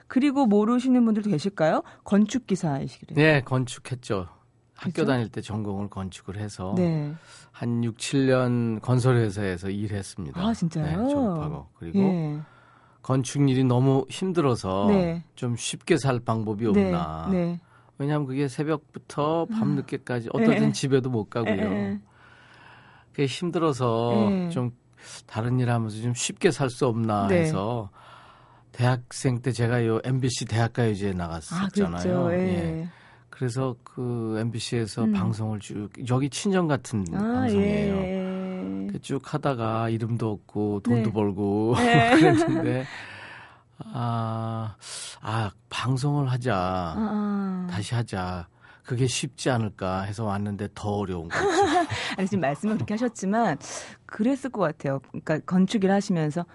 [0.06, 1.82] 그리고 모르시는 분들도 계실까요?
[2.04, 3.32] 건축 기사이시기도 해요.
[3.34, 4.28] 네, 건축했죠.
[4.74, 5.06] 학교 그죠?
[5.06, 7.12] 다닐 때 전공을 건축을 해서 네.
[7.50, 10.40] 한 6, 7년 건설회사에서 일했습니다.
[10.40, 11.02] 아, 진짜요?
[11.02, 12.40] 네, 졸업하고 그리고 예.
[13.02, 15.24] 건축 일이 너무 힘들어서 네.
[15.34, 16.86] 좀 쉽게 살 방법이 네.
[16.86, 17.28] 없나.
[17.32, 17.60] 네.
[17.98, 20.72] 왜냐하면 그게 새벽부터 밤 늦게까지 예, 어떨 땐 예.
[20.72, 21.52] 집에도 못 가고요.
[21.52, 22.00] 예, 예.
[23.10, 24.48] 그게 힘들어서 예.
[24.50, 24.70] 좀
[25.26, 27.40] 다른 일 하면서 좀 쉽게 살 수 없나 네.
[27.40, 27.90] 해서
[28.72, 32.02] 대학생 때 제가 요 MBC 대학가요제에 아, 나갔었잖아요.
[32.02, 32.32] 그렇죠.
[32.32, 32.38] 예.
[32.38, 32.88] 예.
[33.30, 35.12] 그래서 그 MBC에서 음.
[35.12, 37.94] 방송을 쭉 여기 친정 같은 아, 방송이에요.
[37.94, 38.88] 예.
[38.92, 41.12] 그쭉 하다가 이름도 없고 돈도 네.
[41.12, 42.16] 벌고 네.
[42.16, 42.84] 그랬는데
[43.92, 44.74] 아,
[45.20, 47.66] 아 방송을 하자 아, 아.
[47.70, 48.48] 다시 하자
[48.88, 51.44] 그게 쉽지 않을까 해서 왔는데 더 어려운 거지.
[52.16, 53.58] 아니 지금 말씀을 그렇게 하셨지만
[54.06, 55.00] 그랬을 것 같아요.
[55.08, 56.46] 그러니까 건축일 하시면서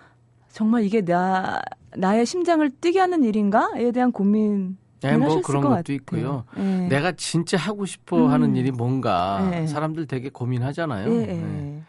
[0.52, 1.62] 정말 이게 나
[1.96, 4.78] 나의 심장을 뛰게 하는 일인가에 대한 고민.
[5.02, 5.96] 네, 뭐 그런 것 것도 같아요.
[5.96, 6.46] 있고요.
[6.58, 6.88] 예.
[6.88, 8.32] 내가 진짜 하고 싶어 음.
[8.32, 9.68] 하는 일이 뭔가 네.
[9.68, 11.14] 사람들 되게 고민하잖아요.
[11.14, 11.26] 예, 예.
[11.34, 11.84] 네.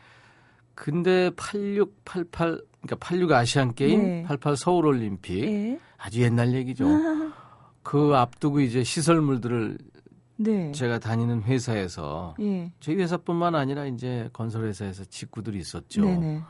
[0.75, 4.23] 근데 86, 88 그러니까 86 아시안 게임, 네.
[4.25, 5.79] 88 서울 올림픽 예.
[5.97, 6.85] 아주 옛날 얘기죠.
[7.83, 9.79] 그 앞두고 이제 시설물들을
[10.37, 10.73] 네.
[10.73, 12.73] 제가 다니는 회사에서 예.
[12.81, 16.05] 저희 회사뿐만 아니라 이제 건설 회사에서 직구들이 있었죠.
[16.05, 16.43] 네네.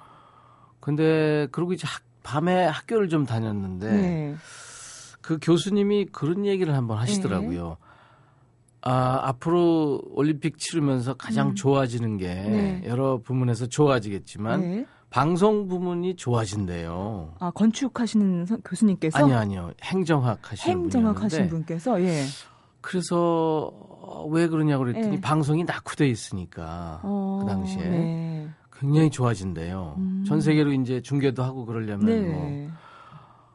[0.81, 4.35] 근데 그리고 이제 학- 밤에 학교를 좀 다녔는데 네.
[5.21, 7.77] 그 교수님이 그런 얘기를 한번 하시더라고요.
[8.83, 11.55] 아, 앞으로 올림픽 치르면서 가장 음.
[11.55, 12.83] 좋아지는 게 네.
[12.87, 14.87] 여러 부문에서 좋아지겠지만 네.
[15.09, 17.35] 방송 부문이 좋아진대요.
[17.39, 19.71] 아 건축하시는 선- 교수님께서 아니요, 아니요.
[19.83, 22.25] 행정학 하시는 행정학 하신 분이었는데 분께서 예.
[22.85, 25.21] 그래서 어, 왜 그러냐고 그랬더니 네.
[25.21, 28.49] 방송이 낙후돼 있으니까 어, 그 당시에 네.
[28.73, 29.95] 굉장히 좋아진대요.
[29.99, 30.25] 음.
[30.27, 32.71] 전 세계로 이제 중계도 하고 그러려면 뭐 네.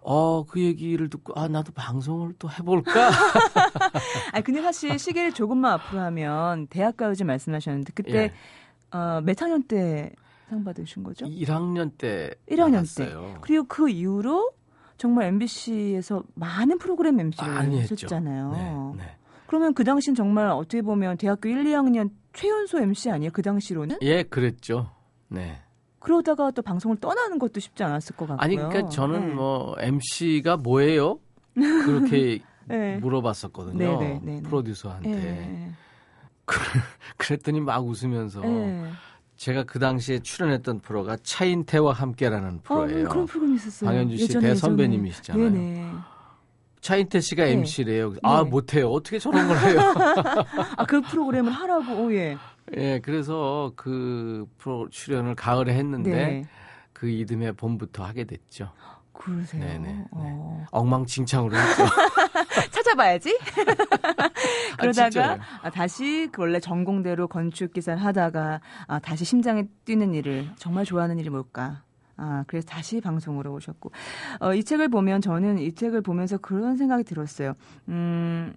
[0.01, 3.09] 어, 그 얘기를 듣고 아, 나도 방송을 또 해볼까?
[4.33, 8.31] 아 근데 사실 시계를 조금만 앞으로 하면 대학가요제 말씀하셨는데 그때 예.
[8.97, 10.11] 어, 몇 학년 때
[10.49, 11.25] 상 받으신 거죠?
[11.27, 13.37] 1학년 때 1학년 받았어요.
[13.41, 14.51] 그리고 그 이후로
[14.97, 17.81] 정말 MBC에서 많은 프로그램 MC를.
[17.81, 18.51] 하셨잖아요.
[18.97, 19.17] 네, 네.
[19.49, 23.31] 그러면 그 당시는 정말 어떻게 보면 대학교 1, 2학년 최연소 MC 아니에요?
[23.33, 23.97] 그 당시로는?
[24.03, 24.91] 예, 그랬죠.
[25.27, 25.59] 네.
[25.97, 28.43] 그러다가 또 방송을 떠나는 것도 쉽지 않았을 것 같고요.
[28.45, 29.33] 아니 그러니까 저는 네.
[29.33, 31.19] 뭐 MC가 뭐예요?
[31.55, 32.97] 그렇게 네.
[32.97, 33.77] 물어봤었거든요.
[33.77, 34.41] 네, 네, 네, 네.
[34.43, 35.09] 프로듀서한테.
[35.09, 35.71] 예.
[37.17, 38.91] 그랬더니 막 웃으면서 예.
[39.35, 43.07] 제가 그 당시에 출연했던 프로가 차인태와 함께라는 프로예요.
[43.07, 43.89] 어, 그런 프로그램이 있었어요.
[43.89, 45.43] 방현주 씨 예전에, 대선배님이시잖아요.
[45.43, 45.91] 예전에.
[46.81, 47.51] 차인태 씨가 네.
[47.51, 48.13] MC래요.
[48.23, 48.49] 아 네.
[48.49, 48.89] 못해요.
[48.89, 49.79] 어떻게 저런 걸 해요?
[50.77, 52.37] 아, 그 프로그램을 하라고, 오, 예.
[52.77, 56.45] 예, 그래서 그 프로 출연을 가을에 했는데 네.
[56.93, 58.71] 그 이듬해 봄부터 하게 됐죠.
[59.13, 59.61] 그러세요.
[59.63, 60.05] 네네, 네.
[60.11, 60.65] 어.
[60.71, 61.83] 엉망진창으로 했죠.
[62.71, 63.37] 찾아봐야지.
[64.79, 65.39] 그러다가 진짜요.
[65.61, 71.19] 아, 다시 그 원래 전공대로 건축 기사를 하다가 아, 다시 심장에 뛰는 일을 정말 좋아하는
[71.19, 71.83] 일이 뭘까?
[72.19, 73.91] 아, 그래서 다시 방송으로 오셨고.
[74.41, 77.53] 어, 이 책을 보면 저는 이 책을 보면서 그런 생각이 들었어요.
[77.87, 78.53] 음,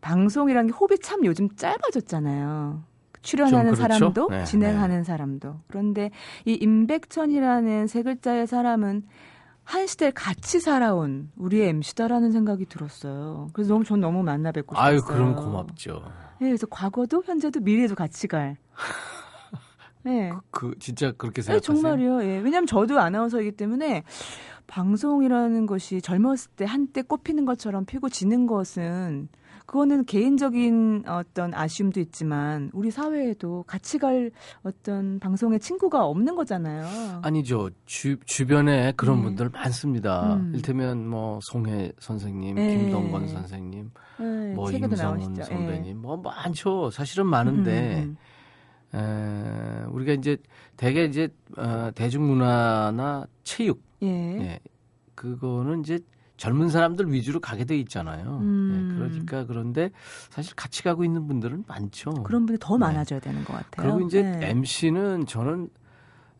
[0.00, 2.82] 방송이라는 게 호흡이 참 요즘 짧아졌잖아요.
[3.22, 3.94] 출연하는 좀 그렇죠?
[3.94, 5.60] 사람도 네, 진행하는 사람도.
[5.66, 6.10] 그런데
[6.44, 9.02] 이 임백천이라는 세 글자의 사람은
[9.64, 13.48] 한 시대를 같이 살아온 우리의 MC다라는 생각이 들었어요.
[13.52, 14.88] 그래서 너무 전 너무 만나 뵙고 싶었어요.
[14.94, 16.02] 아유, 그럼 고맙죠.
[16.38, 18.56] 네, 그래서 과거도 현재도 미래도 같이 갈.
[20.06, 20.32] 네.
[20.52, 21.82] 그 진짜 그렇게 네, 생각하세요?
[21.82, 22.22] 정말이요.
[22.22, 22.38] 예.
[22.38, 24.04] 왜냐하면 저도 아나운서이기 때문에
[24.68, 29.28] 방송이라는 것이 젊었을 때 한때 꽃피는 것처럼 피고 지는 것은
[29.66, 34.30] 그거는 개인적인 어떤 아쉬움도 있지만 우리 사회에도 같이 갈
[34.62, 37.20] 어떤 방송의 친구가 없는 거잖아요.
[37.22, 37.70] 아니죠.
[37.84, 39.22] 주, 주변에 그런 네.
[39.24, 40.36] 분들 많습니다.
[40.36, 40.52] 음.
[40.54, 42.76] 일테면 뭐 송혜 선생님, 네.
[42.76, 43.90] 김동건 선생님,
[44.20, 45.42] 네, 뭐 임성훈 나오시죠.
[45.42, 45.94] 선배님, 예.
[45.94, 46.90] 뭐 많죠.
[46.90, 48.16] 사실은 많은데 음, 음,
[48.96, 50.36] 에, 우리가 이제
[50.76, 54.06] 대개 이제 어, 대중문화나 체육 예.
[54.06, 54.60] 예.
[55.14, 55.98] 그거는 이제
[56.36, 58.38] 젊은 사람들 위주로 가게 돼 있잖아요.
[58.42, 58.70] 음.
[58.72, 59.90] 예, 그러니까 그런데
[60.30, 62.12] 사실 같이 가고 있는 분들은 많죠.
[62.24, 62.80] 그런 분이 더 네.
[62.80, 63.94] 많아져야 되는 것 같아요.
[63.94, 64.50] 그리고 이제 네.
[64.50, 65.70] MC는 저는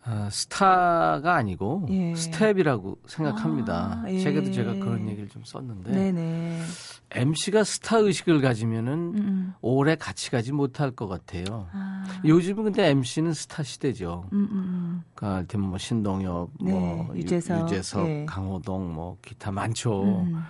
[0.09, 2.15] 어, 스타가 아니고 예.
[2.15, 4.03] 스텝이라고 생각합니다.
[4.05, 4.21] 아, 예.
[4.21, 6.63] 책에도 제가 그런 얘기를 좀 썼는데 네네.
[7.11, 9.55] MC가 스타 의식을 가지면은 음, 음.
[9.63, 11.69] 오래 같이 가지 못할 것 같아요.
[11.73, 12.05] 아.
[12.25, 14.29] 요즘은 근데 MC는 스타 시대죠.
[14.33, 18.25] 음, 음, 그러니까 뭐 신동엽, 네, 뭐 유- 유재석, 유재석, 예.
[18.27, 19.55] 강호동, 뭐 기타 음.
[19.55, 20.05] 많죠.
[20.05, 20.41] 음.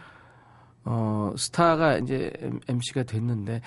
[0.85, 2.31] 어 스타가 이제
[2.69, 3.61] MC가 됐는데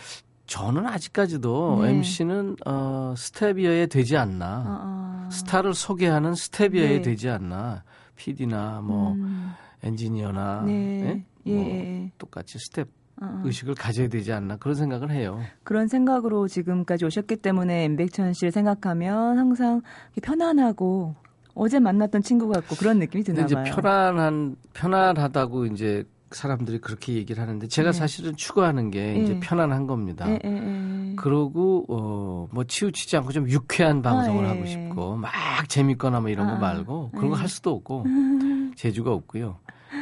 [0.49, 1.91] 저는 아직까지도 네.
[1.91, 4.45] MC는 어 스텝이어야 되지 않나.
[4.45, 5.29] 아, 아.
[5.31, 7.01] 스타를 소개하는 스텝이어야 네.
[7.03, 7.83] 되지 않나.
[8.15, 9.51] PD나 뭐 음.
[9.83, 10.73] 엔지니어나 네.
[10.73, 11.25] 예?
[11.45, 12.12] 예, 뭐 예.
[12.17, 12.88] 똑같이 스텝
[13.21, 13.41] 아, 아.
[13.45, 15.39] 의식을 가져야 되지 않나 그런 생각을 해요.
[15.63, 19.81] 그런 생각으로 지금까지 오셨기 때문에 임백천 씨를 생각하면 항상
[20.21, 21.13] 편안하고
[21.53, 23.65] 어제 만났던 친구 같고 그런 느낌이 드나 이제 봐요.
[23.75, 27.97] 편안한 편안하다고 이제 사람들이 그렇게 얘기를 하는데 제가 네.
[27.97, 29.23] 사실은 추구하는 게 예.
[29.23, 30.29] 이제 편안한 겁니다.
[30.29, 31.15] 예, 예, 예.
[31.15, 34.53] 그러고 어뭐 치우치지 않고 좀 유쾌한 방송을 아, 예.
[34.53, 35.31] 하고 싶고 막
[35.67, 37.39] 재밌거나 뭐 이런 거 아, 말고 그런 거 예.
[37.39, 38.05] 할 수도 없고
[38.75, 39.59] 재주가 없고요.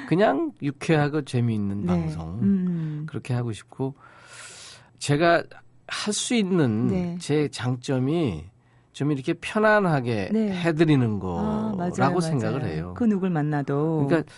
[0.07, 1.87] 그냥 유쾌하고 재미있는 네.
[1.87, 3.05] 방송 음.
[3.07, 3.95] 그렇게 하고 싶고
[4.99, 5.43] 제가
[5.87, 7.17] 할 수 있는 네.
[7.19, 8.43] 제 장점이
[8.91, 10.51] 좀 이렇게 편안하게 네.
[10.51, 12.73] 해드리는 아, 거라고 맞아요, 생각을 맞아요.
[12.73, 12.93] 해요.
[12.97, 14.07] 그 누굴 만나도.
[14.07, 14.29] 그러니까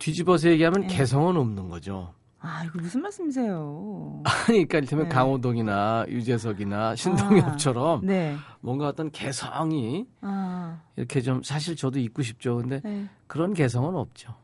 [0.00, 0.86] 뒤집어서 얘기하면 네.
[0.88, 2.12] 개성은 없는 거죠.
[2.40, 4.22] 아, 이거 무슨 말씀이세요?
[4.46, 5.14] 그러니까 이를테면 네.
[5.14, 8.34] 강호동이나 유재석이나 신동엽처럼 네.
[8.60, 12.56] 뭔가 어떤 개성이 아, 이렇게 좀 사실 저도 있고 싶죠.
[12.56, 13.06] 근데 네.
[13.26, 14.34] 그런 개성은 없죠.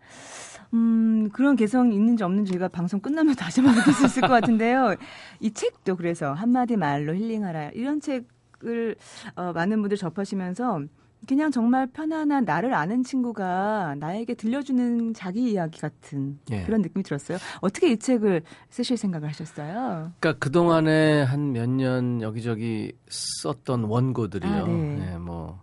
[0.75, 4.97] 음, 그런 개성이 있는지 없는지 저희가 방송 끝나면 다시 한번 느낄 수 있을 것 같은데요.
[5.41, 7.71] 이 책도 그래서 한마디 말로 힐링하라.
[7.71, 8.97] 이런 책을
[9.37, 10.83] 어, 많은 분들 접하시면서
[11.27, 16.63] 그냥 정말 편안한 나를 아는 친구가 나에게 들려주는 자기 이야기 같은 예.
[16.65, 17.39] 그런 느낌이 들었어요.
[17.61, 20.13] 어떻게 이 책을 쓰실 생각을 하셨어요?
[20.21, 24.51] 그러니까 그 동안에 한 몇 년 여기저기 썼던 원고들이요.
[24.53, 25.13] 아, 네.
[25.13, 25.61] 예, 뭐,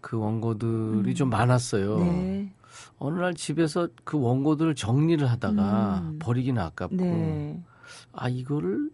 [0.00, 1.14] 그 원고들이 음.
[1.14, 1.98] 좀 많았어요.
[1.98, 2.52] 네.
[2.98, 6.18] 어느 날 집에서 그 원고들을 정리를 하다가 음.
[6.20, 7.62] 버리긴 아깝고, 네.
[8.12, 8.90] 아, 이거를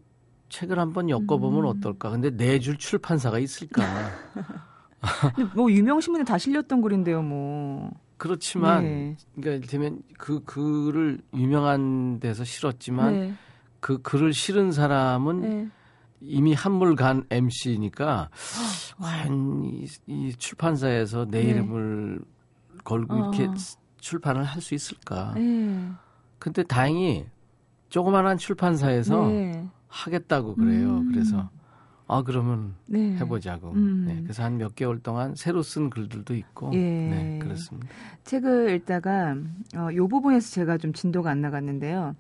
[0.49, 1.67] 책을 한번 엮어보면 음.
[1.67, 2.11] 어떨까.
[2.11, 3.83] 근데 내줄 출판사가 있을까.
[5.35, 7.91] 근데 뭐 유명 신문에 다 실렸던 글인데요, 뭐.
[8.17, 9.17] 그렇지만, 네.
[9.35, 13.35] 그러니까 이를테면 그 글을 유명한 데서 실었지만, 네.
[13.81, 15.69] 그 글을 실은 사람은 네.
[16.21, 18.31] 이미 한물 간 MC니까
[19.01, 21.51] 과연 이, 이 출판사에서 내 네.
[21.51, 22.21] 이름을
[22.85, 23.19] 걸고 어.
[23.19, 23.49] 이렇게
[23.99, 25.33] 출판을 할 수 있을까?
[25.35, 25.91] 네.
[26.39, 27.27] 근데 다행히
[27.89, 29.67] 조그만한 출판사에서 네.
[29.89, 30.99] 하겠다고 그래요.
[30.99, 31.11] 음.
[31.11, 31.51] 그래서
[32.13, 33.17] 아 그러면 네.
[33.17, 33.71] 해보자고.
[33.73, 34.05] 음.
[34.07, 36.79] 네, 그래서 한 몇 개월 동안 새로 쓴 글들도 있고, 예.
[36.79, 37.89] 네 그렇습니다.
[38.25, 39.35] 책을 읽다가
[39.77, 42.15] 어, 요 부분에서 제가 좀 진도가 안 나갔는데요.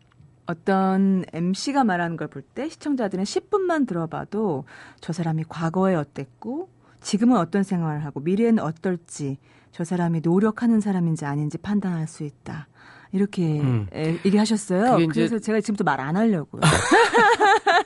[0.46, 4.64] 어떤 MC가 말하는 걸 볼 때 시청자들은 10분만 들어봐도
[5.00, 6.68] 저 사람이 과거에 어땠고
[7.00, 9.38] 지금은 어떤 생활을 하고 미래에는 어떨지
[9.70, 12.68] 저 사람이 노력하는 사람인지 아닌지 판단할 수 있다.
[13.12, 13.86] 이렇게 음.
[13.94, 15.06] 에, 얘기하셨어요.
[15.08, 16.60] 그래서 제가 지금부터 말 안 하려고요.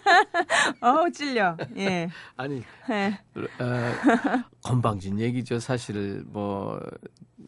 [0.80, 1.56] 어우 찔려.
[1.76, 2.08] 예.
[2.36, 3.18] 아니 예.
[3.36, 3.92] 어,
[4.62, 5.58] 건방진 얘기죠.
[5.58, 6.80] 사실 뭐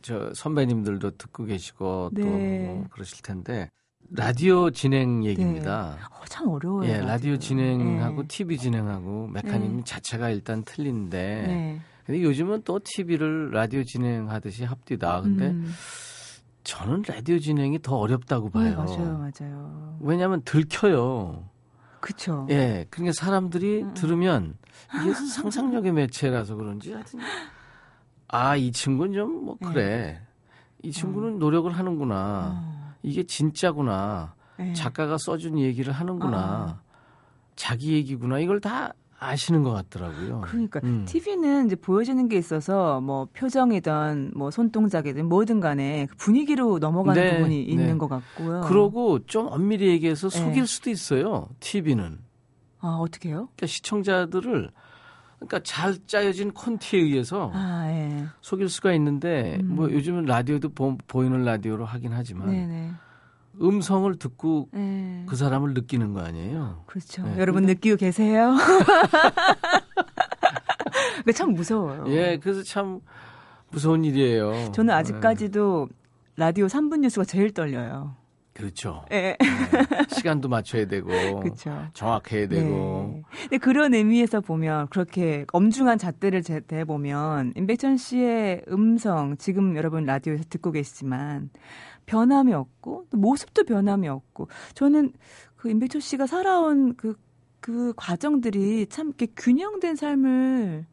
[0.02, 2.22] 저 선배님들도 듣고 계시고 네.
[2.22, 3.70] 또뭐 그러실 텐데
[4.10, 5.98] 라디오 진행 얘기입니다.
[6.10, 6.88] 어, 참 어려워요.
[6.88, 8.26] 예, 라디오 진행하고 예.
[8.26, 9.82] TV 진행하고 메커니즘 네.
[9.84, 11.80] 자체가 일단 틀린데 네.
[12.06, 15.20] 근데 요즘은 또 TV를 라디오 진행하듯이 합디다.
[15.20, 15.70] 근데 음.
[16.64, 18.76] 저는 라디오 진행이 더 어렵다고 네, 봐요.
[18.78, 19.98] 맞아요, 맞아요.
[20.00, 21.44] 왜냐하면 들켜요.
[22.00, 22.46] 그쵸.
[22.50, 23.94] 예, 그러니까 사람들이 음, 음.
[23.94, 24.56] 들으면
[25.02, 27.20] 이게 상상력의 매체라서 그런지 하여튼
[28.28, 30.20] 아, 이 친구는 좀 뭐 그래.
[30.82, 32.60] 이 친구는 노력을 하는구나.
[32.62, 32.68] 네.
[32.78, 34.34] 어, 이게 진짜구나.
[34.58, 34.72] 네.
[34.74, 36.80] 작가가 써준 얘기를 하는구나.
[37.56, 38.38] 자기 얘기구나.
[38.38, 40.42] 이걸 다 아시는 것 같더라고요.
[40.44, 41.04] 그러니까 음.
[41.06, 47.36] TV는 이제 보여지는 게 있어서 뭐 표정이든 뭐 손동작이든 뭐든 간에 그 분위기로 넘어가는 네,
[47.36, 47.62] 부분이 네.
[47.62, 48.62] 있는 것 같고요.
[48.62, 50.38] 그러고 좀 엄밀히 얘기해서 네.
[50.38, 51.48] 속일 수도 있어요.
[51.60, 52.18] TV는.
[52.80, 53.48] 아 어떻게요?
[53.56, 54.70] 그러니까 시청자들을
[55.38, 58.26] 그러니까 잘 짜여진 콘티에 의해서 아 예.
[58.40, 59.74] 속일 수가 있는데 음.
[59.74, 62.92] 뭐 요즘은 라디오도 보, 보이는 라디오로 하긴 하지만 네네.
[63.60, 65.24] 음성을 듣고 네.
[65.28, 66.84] 그 사람을 느끼는 거 아니에요.
[66.86, 67.22] 그렇죠.
[67.22, 67.38] 네.
[67.38, 68.56] 여러분 느끼고 계세요?
[71.24, 72.04] 그참 무서워요.
[72.08, 73.00] 예, 그래서 참
[73.70, 74.72] 무서운 일이에요.
[74.72, 74.98] 저는 예.
[74.98, 75.88] 아직까지도
[76.36, 78.16] 라디오 3분 뉴스가 제일 떨려요.
[78.58, 79.04] 그렇죠.
[79.12, 79.36] 예.
[79.38, 79.38] 네.
[80.08, 81.06] 시간도 맞춰야 되고
[81.40, 81.86] 그렇죠.
[81.94, 83.22] 정확해야 되고 네.
[83.42, 90.44] 근데 그런 의미에서 보면 그렇게 엄중한 잣대를 대 보면 임백천 씨의 음성 지금 여러분 라디오에서
[90.50, 91.50] 듣고 계시지만
[92.06, 95.12] 변함이 없고 또 모습도 변함이 없고 저는
[95.54, 97.14] 그 임백천 씨가 살아온 그,
[97.60, 100.84] 그 과정들이 참 이렇게 균형된 삶을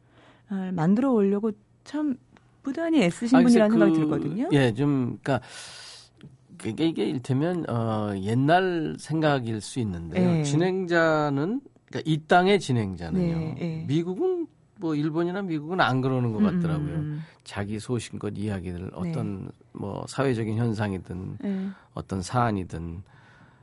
[0.49, 1.51] 아, 만들어 오려고
[1.83, 2.17] 참
[2.61, 4.49] 부단히 애쓰신 아, 분이라는 생각이 그, 들거든요.
[4.51, 5.41] 예, 좀 그러니까
[6.57, 10.31] 그게 이게 일테면 어 옛날 생각일 수 있는데요.
[10.31, 10.43] 네.
[10.43, 13.37] 진행자는 그러니까 이 땅의 진행자는요.
[13.37, 13.85] 네, 네.
[13.87, 14.47] 미국은
[14.79, 16.95] 뭐 일본이나 미국은 안 그러는 것 같더라고요.
[16.95, 21.37] 음, 자기 소신껏 이야기들 어떤 뭐 사회적인 현상이든 음.
[21.41, 21.67] 네.
[21.93, 23.03] 어떤 사안이든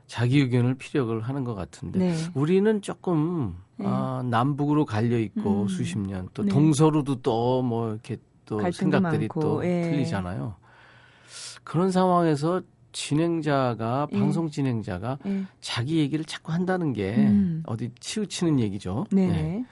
[0.07, 2.15] 자기 의견을 피력을 하는 것 같은데 네.
[2.33, 3.85] 우리는 조금 네.
[3.87, 5.67] 아, 남북으로 갈려 있고 음.
[5.67, 6.49] 수십 년또 네.
[6.49, 9.83] 동서로도 또 뭐 이렇게 또 생각들이 많고, 또 예.
[9.83, 10.55] 틀리잖아요.
[11.63, 12.61] 그런 상황에서
[12.93, 14.17] 진행자가 예.
[14.19, 15.43] 방송 진행자가 네.
[15.59, 17.63] 자기 얘기를 자꾸 한다는 게 음.
[17.65, 19.05] 어디 치우치는 얘기죠.
[19.11, 19.41] 네네.
[19.41, 19.65] 네.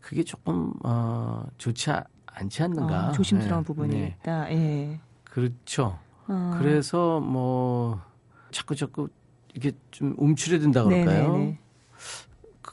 [0.00, 3.08] 그게 조금 어, 좋지 아- 않지 않는가.
[3.08, 3.66] 어, 조심스러운 네.
[3.66, 4.16] 부분이 네.
[4.20, 4.52] 있다.
[4.52, 5.00] 예.
[5.24, 5.98] 그렇죠.
[6.26, 6.56] 어.
[6.58, 8.00] 그래서 뭐
[8.50, 9.08] 자꾸 자꾸
[9.54, 11.32] 이게 좀 움츠려든다 그럴까요?
[11.32, 11.58] 네네네.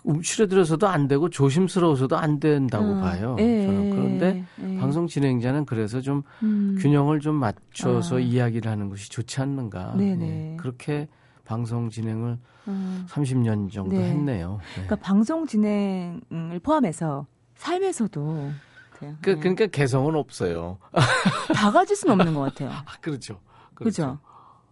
[0.01, 3.35] 그 움츠려들어서도 안 되고 조심스러워서도 안 된다고 어, 봐요.
[3.39, 4.77] 예, 저는 그런데 예.
[4.77, 6.77] 방송 진행자는 그래서 좀 음.
[6.79, 8.19] 균형을 좀 맞춰서 아.
[8.19, 9.95] 이야기를 하는 것이 좋지 않는가.
[9.95, 10.53] 네네.
[10.53, 10.57] 예.
[10.57, 11.07] 그렇게
[11.45, 12.37] 방송 진행을
[12.67, 13.05] 어.
[13.09, 14.09] 30년 정도 네.
[14.09, 14.59] 했네요.
[14.59, 14.71] 네.
[14.73, 18.51] 그러니까 방송 진행을 포함해서 삶에서도.
[18.91, 19.35] 그, 예.
[19.35, 20.77] 그러니까 개성은 없어요.
[21.55, 22.69] 다 가질 수는 없는 것 같아요.
[22.69, 23.39] 아, 그렇죠.
[23.73, 24.19] 그죠?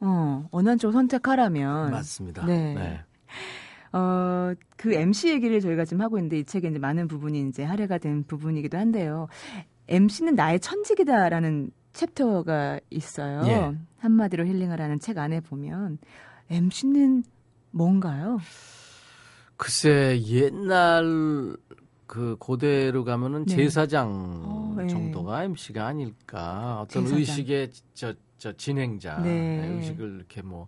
[0.02, 1.92] 어, 어느 한쪽 선택하라면.
[1.92, 2.46] 맞습니다.
[2.46, 3.04] 네.
[3.91, 3.97] 네.
[3.97, 7.97] 어, 그 MC 얘기를 저희가 지금 하고 있는데 이 책에 이제 많은 부분이 이제 할애가
[7.97, 9.28] 된 부분이기도 한데요.
[9.88, 13.41] MC는 나의 천직이다라는 챕터가 있어요.
[13.47, 13.75] 예.
[13.97, 15.97] 한마디로 힐링하라는 책 안에 보면
[16.49, 17.23] MC는
[17.71, 18.39] 뭔가요?
[19.58, 21.56] 글쎄 옛날
[22.08, 23.56] 그 고대로 가면은 네.
[23.56, 24.88] 제사장 어, 네.
[24.88, 27.19] 정도가 MC가 아닐까 어떤 제사장.
[27.19, 29.58] 의식의 저, 저 진행자 네.
[29.62, 30.67] 네, 의식을 이렇게 뭐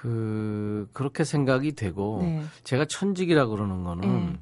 [0.00, 2.44] 그 그렇게 생각이 되고 네.
[2.62, 4.38] 제가 천직이라 그러는 거는 네.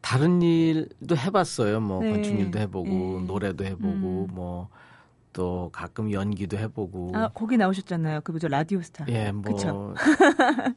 [0.00, 2.10] 다른 일도 해봤어요 뭐 네.
[2.10, 2.88] 건축 일도 해보고
[3.20, 3.26] 네.
[3.26, 4.34] 노래도 해보고 음.
[4.34, 8.20] 뭐또 가끔 연기도 해보고 아, 거기 나오셨잖아요.
[8.20, 8.46] 그 뭐죠?
[8.46, 9.06] 라디오스타.
[9.08, 9.94] 예, 뭐 그쵸?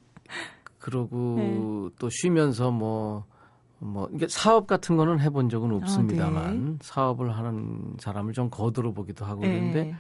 [0.80, 1.96] 그러고 네.
[2.00, 6.78] 또 쉬면서 뭐뭐 이게 사업 같은 거는 해본 적은 없습니다만 네.
[6.82, 9.50] 사업을 하는 사람을 좀 거들어 보기도 하고 네.
[9.50, 9.96] 그런데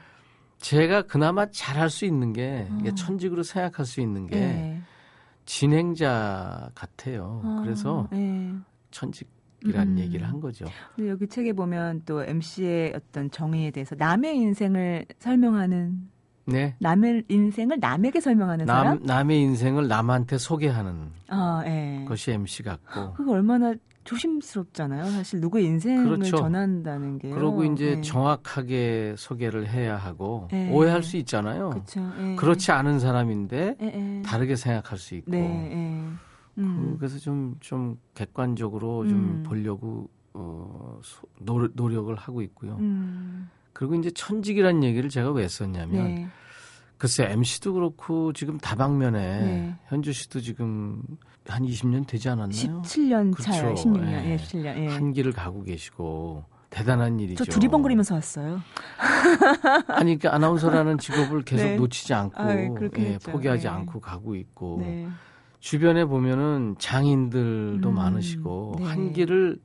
[0.59, 2.95] 제가 그나마 잘할 수 있는 게 어.
[2.95, 4.81] 천직으로 생각할 수 있는 게 네.
[5.45, 7.41] 진행자 같아요.
[7.43, 8.53] 아, 그래서 네.
[8.91, 9.29] 천직
[9.63, 9.99] 이란 음.
[9.99, 10.65] 얘기를 한 거죠.
[10.95, 16.09] 근데 여기 책에 보면 또 MC의 어떤 정의에 대해서 남의 인생을 설명하는
[16.45, 16.75] 네.
[16.79, 18.99] 남의 인생을 남에게 설명하는 남 사람?
[19.03, 22.05] 남의 인생을 남한테 소개하는 아, 예.
[22.07, 23.73] 것이 MC 같고 그거 얼마나
[24.07, 25.05] 조심스럽잖아요.
[25.11, 26.37] 사실 누구의 인생을 그렇죠.
[26.37, 27.35] 전한다는 게요.
[27.35, 28.01] 그러고 이제 예.
[28.01, 30.71] 정확하게 소개를 해야 하고 네.
[30.71, 31.69] 오해할 수 있잖아요.
[31.69, 32.11] 그렇죠.
[32.19, 32.35] 예.
[32.35, 34.21] 그렇지 않은 사람인데 예, 예.
[34.23, 36.61] 다르게 생각할 수 있고 네, 예.
[36.61, 36.91] 음.
[36.93, 39.43] 그- 그래서 좀좀 객관적으로 좀 음.
[39.43, 42.77] 보려고 어, 소- 노, 노력을 하고 있고요.
[42.79, 43.49] 음.
[43.73, 46.27] 그리고 이제 천직이라는 얘기를 제가 왜 썼냐면 네.
[46.97, 49.75] 글쎄 MC도 그렇고 지금 다방면에 네.
[49.87, 51.01] 현주 씨도 지금
[51.47, 52.81] 한 20년 되지 않았나요?
[52.83, 53.63] 17년 차요.
[53.63, 53.89] 그렇죠.
[53.89, 54.07] 16년.
[54.07, 54.31] 예.
[54.31, 54.77] 예, 17년.
[54.77, 54.87] 예.
[54.87, 57.45] 한 길을 가고 계시고 대단한 일이죠.
[57.45, 58.61] 저 두리번거리면서 왔어요.
[59.87, 61.75] 아니 그러니까 아나운서라는 직업을 계속 네.
[61.77, 63.17] 놓치지 않고 아, 예, 예.
[63.19, 63.69] 포기하지 네.
[63.69, 65.07] 않고 가고 있고 네.
[65.59, 68.85] 주변에 보면은 장인들도 음, 많으시고 네.
[68.85, 69.59] 한 길을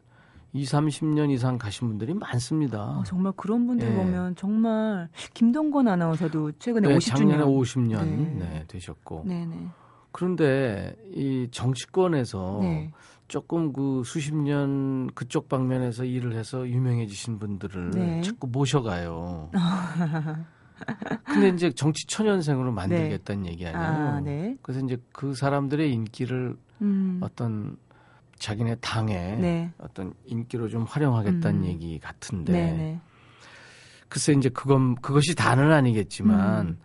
[0.55, 2.99] 2, 30년 이상 가신 분들이 많습니다.
[2.99, 3.95] 어, 정말 그런 분들 예.
[3.95, 7.17] 보면 정말 김동건 아나운서도 최근에 네, 50주년.
[7.17, 8.35] 작년에 50년 네.
[8.39, 9.69] 네, 되셨고 네네.
[10.13, 12.93] 그런데 이 정치권에서 네.
[13.29, 18.21] 조금 그 수십 년 그쪽 방면에서 일을 해서 유명해지신 분들을 네.
[18.21, 19.51] 자꾸 모셔가요.
[21.25, 24.09] 근데 이제 정치 천연생으로 만들겠다는 얘기 아니에요.
[24.09, 24.57] 아, 네.
[24.63, 27.21] 그래서 이제 그 사람들의 인기를 음.
[27.23, 27.77] 어떤
[28.39, 29.73] 자기네 당에 네.
[29.79, 31.65] 어떤 인기로 좀 활용하겠다는 음.
[31.65, 33.01] 얘기 같은데 네네.
[34.09, 36.79] 글쎄 이제 그건 그것이 다는 아니겠지만 음.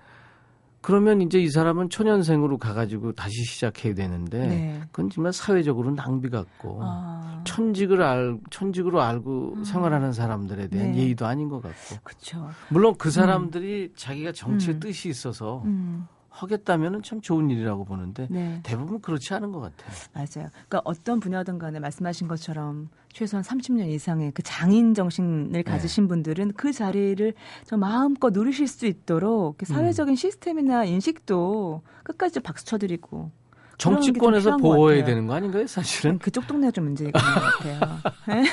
[0.87, 4.81] 그러면 이제 이 사람은 초년생으로 가가지고 다시 시작해야 되는데 네.
[4.89, 7.43] 그건 정말 사회적으로 낭비 같고 아.
[7.43, 9.63] 천직을 알 천직으로 알고 음.
[9.65, 10.99] 생활하는 사람들에 대한 네.
[10.99, 12.49] 예의도 아닌 것 같고 그쵸.
[12.69, 14.79] 물론 그 사람들이 자기가 정치에 음.
[14.79, 16.07] 뜻이 있어서 음.
[16.37, 18.59] 하겠다면은 참 좋은 일이라고 보는데 네.
[18.63, 19.91] 대부분 그렇지 않은 것 같아요.
[20.13, 20.49] 맞아요.
[20.67, 25.63] 그러니까 어떤 분야든 간에 말씀하신 것처럼 최소한 30년 이상의 그 장인 정신을 네.
[25.63, 27.33] 가지신 분들은 그 자리를
[27.67, 29.57] 좀 마음껏 누리실 수 있도록 음.
[29.57, 33.31] 그 사회적인 시스템이나 인식도 끝까지 좀 박수 쳐드리고
[33.77, 35.03] 정치권에서 보호해야.
[35.03, 36.17] 되는 거 아닌가요, 사실은?
[36.17, 37.79] 그쪽 동네가 좀 있는 것 같아요.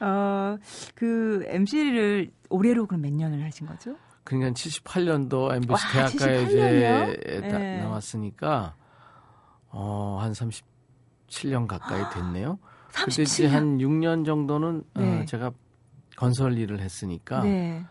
[0.00, 0.56] 어,
[0.94, 3.96] 그 MC를 올해로 그럼 몇 년을 하신 거죠?
[4.24, 7.40] 그러니까 78년도 MBC 와, 대학가에 78 이제 년이요?
[7.58, 7.80] 네.
[7.82, 8.74] 나왔으니까
[9.68, 12.58] 어, 한 37년 가까이 됐네요.
[12.92, 13.54] 그때 37 이제 년.
[13.54, 15.20] 한 6년 정도는 네.
[15.20, 15.52] 어, 제가
[16.16, 17.84] 건설 일을 했으니까 네.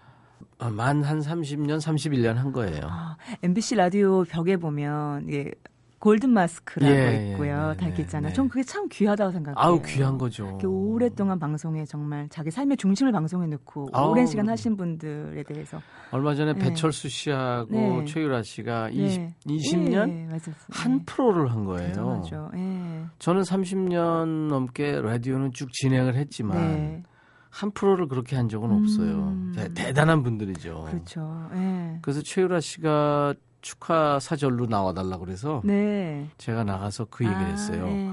[0.60, 2.82] 어, 만한 30년, 31년 한 거예요.
[2.90, 5.52] 아, MBC 라디오 벽에 보면 이게
[6.00, 7.72] 골든 마스크라고 예, 있고요.
[7.74, 8.30] 예, 다 이렇게 네, 있잖아요.
[8.30, 8.34] 네.
[8.34, 9.56] 전 그게 참 귀하다고 생각해요.
[9.58, 10.58] 아우 귀한 거죠.
[10.64, 15.82] 오랫동안 방송에 정말 자기 삶의 중심을 방송에 넣고 아우, 오랜 시간 하신 분들에 대해서
[16.12, 16.60] 얼마 전에 네.
[16.60, 18.06] 배철수 씨하고 네.
[18.06, 18.94] 최유라 씨가 네.
[18.94, 20.56] 20, 20년 네, 맞았어요.
[20.72, 22.22] 한 프로를 한 거예요.
[22.56, 23.04] 예.
[23.20, 27.04] 저는 30년 넘게 라디오는 쭉 진행을 했지만 네.
[27.50, 28.82] 한 프로를 그렇게 한 적은 음.
[28.84, 29.34] 없어요.
[29.56, 30.86] 대- 대단한 분들이죠.
[30.90, 31.50] 그렇죠.
[31.56, 31.98] 예.
[32.02, 36.30] 그래서 최유라 씨가 축하 사절로 나와달라 그래서 네.
[36.38, 37.88] 제가 나가서 그 얘기를 아, 했어요.
[37.88, 38.10] 예.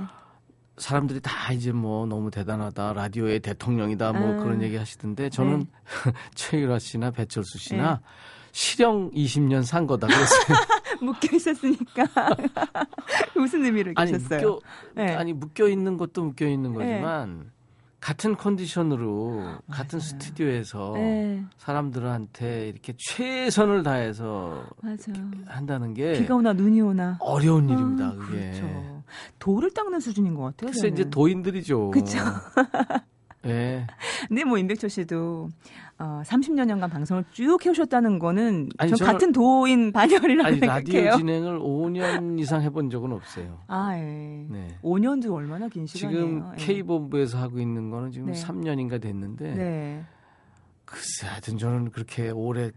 [0.78, 4.36] 사람들이 다 이제 뭐 너무 대단하다 라디오의 대통령이다 뭐 아.
[4.36, 5.66] 그런 얘기 하시던데 저는 네.
[6.34, 8.00] 최유라 씨나 배철수 씨나
[8.52, 10.56] 실형 20년 산 거다 그랬어요.
[11.00, 12.06] 묶여 있었으니까
[13.36, 14.40] 무슨 의미를 아니 주셨어요?
[14.40, 14.60] 묶여
[14.94, 15.14] 네.
[15.14, 17.50] 아니 묶여 있는 것도 묶여 있는 거지만
[18.00, 20.08] 같은 컨디션으로 같은 맞아요.
[20.08, 25.30] 스튜디오에서 네, 사람들한테 이렇게 최선을 다해서 맞아요.
[25.46, 28.06] 한다는 게 비가 오나 눈이 오나 어려운 일입니다.
[28.08, 28.50] 아, 그게.
[28.50, 29.02] 그렇죠.
[29.38, 30.72] 돌을 닦는 수준인 것 같아요.
[30.72, 30.92] 저는.
[30.92, 31.90] 이제 도인들이죠.
[31.90, 32.18] 그쵸.
[33.48, 33.86] 예.
[34.28, 35.48] 근데 뭐 임백철 씨도
[35.98, 41.16] 어, 30년간 방송을 쭉 해오셨다는 거는 아니, 전 저는- 같은 도인 반열이라고 아니 라디오 생각해요.
[41.16, 43.60] 진행을 5년 이상 해본 적은 없어요.
[43.68, 44.46] 아, 예.
[44.50, 44.68] 네.
[44.82, 46.20] 5년도 얼마나 긴 시간이에요.
[46.26, 46.64] 지금 예.
[46.64, 48.42] K 본부에서 하고 있는 거는 지금 네.
[48.42, 50.04] 3년인가 됐는데 네.
[50.84, 52.70] 글쎄 하여튼 저는 그렇게 오래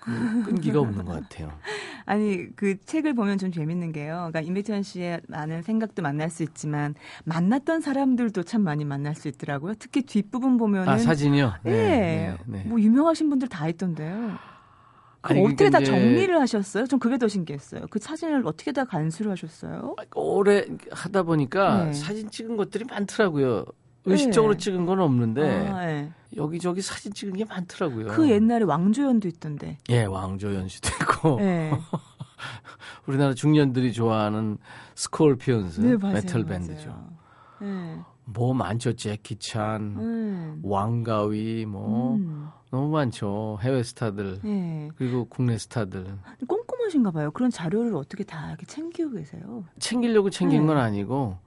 [0.00, 1.52] 그 끈기가 없는 것 같아요.
[2.06, 4.28] 아니 그 책을 보면 좀 재밌는 게요.
[4.30, 6.94] 그러니까 임백천 씨의 많은 생각도 만날 수 있지만
[7.24, 9.74] 만났던 사람들도 참 많이 만날 수 있더라고요.
[9.78, 11.54] 특히 뒷부분 보면은 아 사진이요?
[11.66, 12.64] 예, 네, 네.
[12.64, 14.38] 뭐 유명하신 분들 다 있던데요.
[15.22, 16.86] 그 아니, 어떻게 다 정리를 하셨어요?
[16.86, 17.82] 전 그게 더 신기했어요.
[17.90, 19.94] 그 사진을 어떻게 다 간수를 하셨어요?
[20.14, 21.92] 오래 하다 보니까 네.
[21.92, 23.66] 사진 찍은 것들이 많더라고요.
[24.04, 24.58] 의식적으로 네.
[24.58, 26.12] 찍은 건 없는데 아, 예.
[26.36, 28.08] 여기저기 사진 찍은 게 많더라고요.
[28.08, 29.78] 그 옛날에 왕조현도 있던데.
[29.90, 31.70] 예, 왕조현 씨도 있고 예.
[33.06, 34.58] 우리나라 중년들이 좋아하는
[34.94, 36.14] 스콜피언스 네, 맞아요.
[36.14, 36.44] 메탈.
[36.44, 37.10] 밴드죠.
[37.62, 37.98] 예.
[38.24, 38.94] 뭐 많죠.
[38.94, 40.60] 재키 찬, 음.
[40.62, 42.48] 왕가위 뭐 음.
[42.70, 43.58] 너무 많죠.
[43.60, 44.88] 해외 스타들 예.
[44.96, 46.06] 그리고 국내 스타들
[46.46, 47.30] 꼼꼼하신가 봐요.
[47.32, 49.64] 그런 자료를 어떻게 다 이렇게 챙기고 계세요?
[49.80, 50.66] 챙기려고 챙긴 네.
[50.68, 51.38] 건 아니고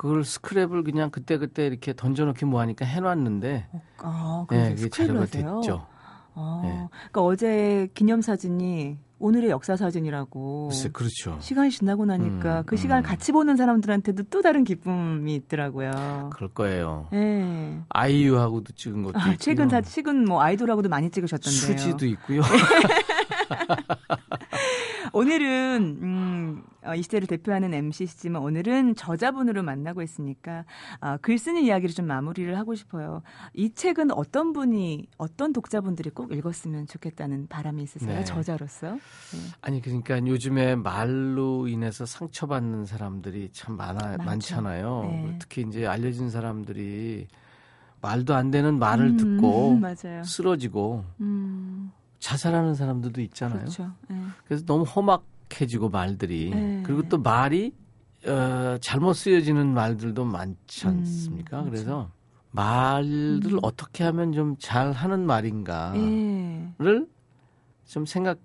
[0.00, 3.66] 그걸 스크랩을 그냥 그때 그때 이렇게 던져놓기 뭐하니까 해놨는데
[3.98, 5.60] 아, 예, 그게 자료가 하세요?
[5.60, 5.86] 됐죠.
[6.34, 6.88] 아, 예.
[7.10, 10.68] 그러니까 어제 기념 사진이 오늘의 역사 사진이라고.
[10.68, 11.36] 글쎄 그렇죠.
[11.40, 13.04] 시간이 지나고 나니까 음, 그 시간을 음.
[13.04, 16.30] 같이 보는 사람들한테도 또 다른 기쁨이 있더라고요.
[16.32, 17.08] 그럴 거예요.
[17.12, 17.78] 예.
[17.90, 19.36] 아이유하고도 찍은 것도 아.
[19.38, 21.76] 최근 사 최근 뭐 아이돌하고도 많이 찍으셨던데요.
[21.76, 22.40] 수지도 있고요.
[25.12, 30.64] 오늘은 음, 어, 이 시대를 대표하는 MC시지만 오늘은 저자분으로 만나고 있으니까
[31.00, 33.22] 아, 글 쓰는 이야기를 좀 마무리를 하고 싶어요.
[33.54, 38.18] 이 책은 어떤 분이 어떤 독자분들이 꼭 읽었으면 좋겠다는 바람이 있으세요?
[38.18, 38.24] 네.
[38.24, 38.98] 저자로서.
[39.60, 44.24] 아니 그러니까 요즘에 말로 인해서 상처받는 사람들이 참 많아 많죠.
[44.24, 45.02] 많잖아요.
[45.02, 45.36] 네.
[45.40, 47.26] 특히 이제 알려진 사람들이
[48.02, 50.22] 말도 안 되는 말을 음, 듣고 맞아요.
[50.24, 53.60] 쓰러지고 음, 자살하는 사람들도 있잖아요.
[53.60, 53.90] 그렇죠.
[54.10, 54.14] 예.
[54.46, 56.82] 그래서 너무 험악해지고 말들이 네.
[56.86, 57.74] 그리고 또 말이
[58.26, 61.62] 어, 잘못 쓰여지는 말들도 많지 음, 않습니까?
[61.62, 61.70] 그렇죠.
[61.70, 62.10] 그래서
[62.52, 63.58] 말을 음.
[63.62, 67.10] 어떻게 하면 좀 잘하는 말인가를 예.
[67.86, 68.38] 좀 생각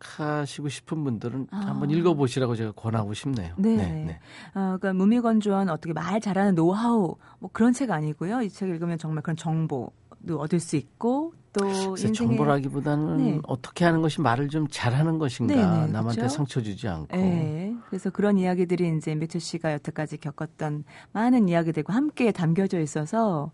[0.00, 1.56] 하시고 싶은 분들은 아.
[1.58, 3.54] 한번 읽어보시라고 제가 권하고 싶네요.
[3.58, 4.18] 네.
[4.54, 8.42] 어, 그러니까 무미건조한 어떻게 말 잘하는 노하우 뭐 그런 책 아니고요.
[8.42, 9.92] 이 책 읽으면 정말 그런 정보
[10.26, 13.40] 도 얻을 수 있고 또 인생의 정보라기보다는 네.
[13.44, 16.28] 어떻게 하는 것이 말을 좀 잘하는 것인가 네, 네, 남한테 그렇죠.
[16.28, 17.74] 상처 주지 않고 네.
[17.88, 23.52] 그래서 그런 이야기들이 이제 임백철 씨가 여태까지 겪었던 많은 이야기들과 함께 담겨져 있어서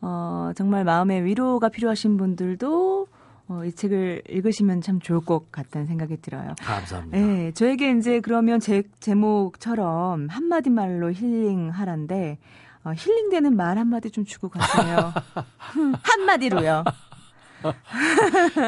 [0.00, 3.06] 어, 정말 마음의 위로가 필요하신 분들도
[3.48, 6.54] 어, 이 책을 읽으시면 참 좋을 것 같다는 생각이 들어요.
[6.60, 7.16] 감사합니다.
[7.16, 12.38] 네, 저에게 이제 그러면 제 제목처럼 한마디 말로 힐링하란데
[12.84, 15.14] 어, 힐링되는 말 한마디 좀 주고 가세요.
[16.02, 16.84] 한마디로요.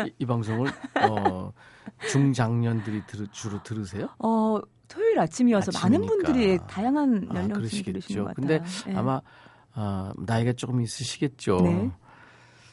[0.07, 0.69] 이, 이 방송을
[1.09, 1.53] 어,
[2.11, 4.09] 중장년들이 들, 주로 들으세요?
[4.19, 6.15] 어, 토요일 아침이어서 많은 아침이니까.
[6.33, 7.93] 분들이 다양한 아, 연령층이 그러시겠죠.
[7.93, 8.59] 들으시는 것 같아요.
[8.59, 8.95] 근데 예.
[8.97, 9.21] 아마
[9.75, 11.57] 아, 나이가 조금 있으시겠죠.
[11.63, 11.91] 네.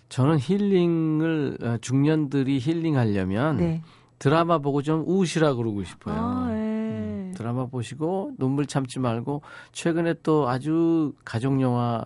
[0.10, 3.84] 저는 힐링을 어, 중년들이 힐링하려면 네.
[4.20, 6.16] 드라마 보고 좀 우시라 그러고 싶어요.
[6.18, 6.56] 아, 예.
[6.56, 9.44] 음, 드라마 보시고 눈물 참지 말고
[9.74, 12.04] 최근에 또 아주 가족 영화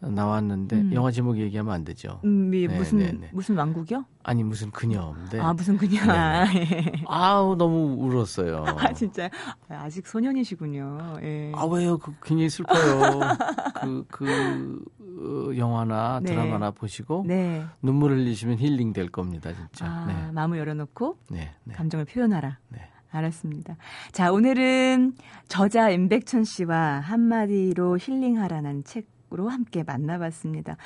[0.00, 0.92] 나왔는데 음.
[0.92, 2.20] 영화 제목 얘기하면 안 되죠.
[2.24, 3.30] 음, 이 네, 무슨 네, 네.
[3.32, 4.04] 무슨 왕국이요?
[4.22, 6.06] 아니 무슨 그녀인데 아 무슨 그냥
[7.06, 8.64] 아우 너무 울었어요.
[8.78, 9.30] 아 진짜
[9.68, 11.16] 아직 소년이시군요.
[11.22, 11.52] 예.
[11.54, 11.96] 아 왜요?
[11.98, 13.20] 그 굉장히 슬퍼요.
[13.80, 16.30] 그, 그, 어, 영화나 네.
[16.30, 17.64] 드라마나 보시고 네.
[17.82, 19.86] 눈물 흘리시면 힐링 될 겁니다, 진짜.
[19.86, 20.32] 아, 네.
[20.32, 21.50] 마음을 열어놓고 네.
[21.64, 21.74] 네.
[21.74, 22.58] 감정을 표현하라.
[22.70, 22.80] 네.
[23.10, 23.76] 알았습니다.
[24.12, 25.14] 자, 오늘은
[25.48, 30.76] 저자 임백천 씨와 한마디로 힐링하라는 책 으로 함께 만나봤습니다.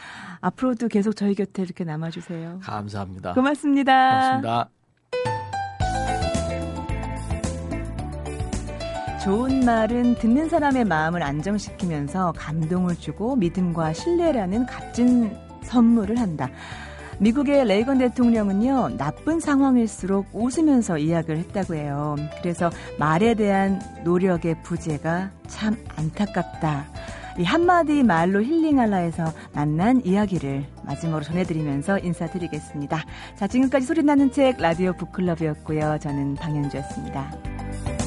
[0.41, 2.61] 앞으로도 계속 저희 곁에 이렇게 남아주세요.
[2.62, 3.34] 감사합니다.
[3.34, 4.41] 고맙습니다.
[4.41, 4.70] 고맙습니다.
[9.22, 16.49] 좋은 말은 듣는 사람의 마음을 안정시키면서 감동을 주고 믿음과 신뢰라는 값진 선물을 한다.
[17.18, 22.16] 미국의 레이건 대통령은요, 나쁜 상황일수록 웃으면서 이야기를 했다고 해요.
[22.41, 26.86] 그래서 말에 대한 노력의 부재가 참 안타깝다.
[27.41, 33.03] 이 한마디 말로 힐링할라 해서 만난 이야기를 마지막으로 전해드리면서 인사드리겠습니다.
[33.34, 36.01] 자, 지금까지 소리나는 책 라디오 북클럽이었고요.
[36.03, 38.00] 저는 방현주였습니다.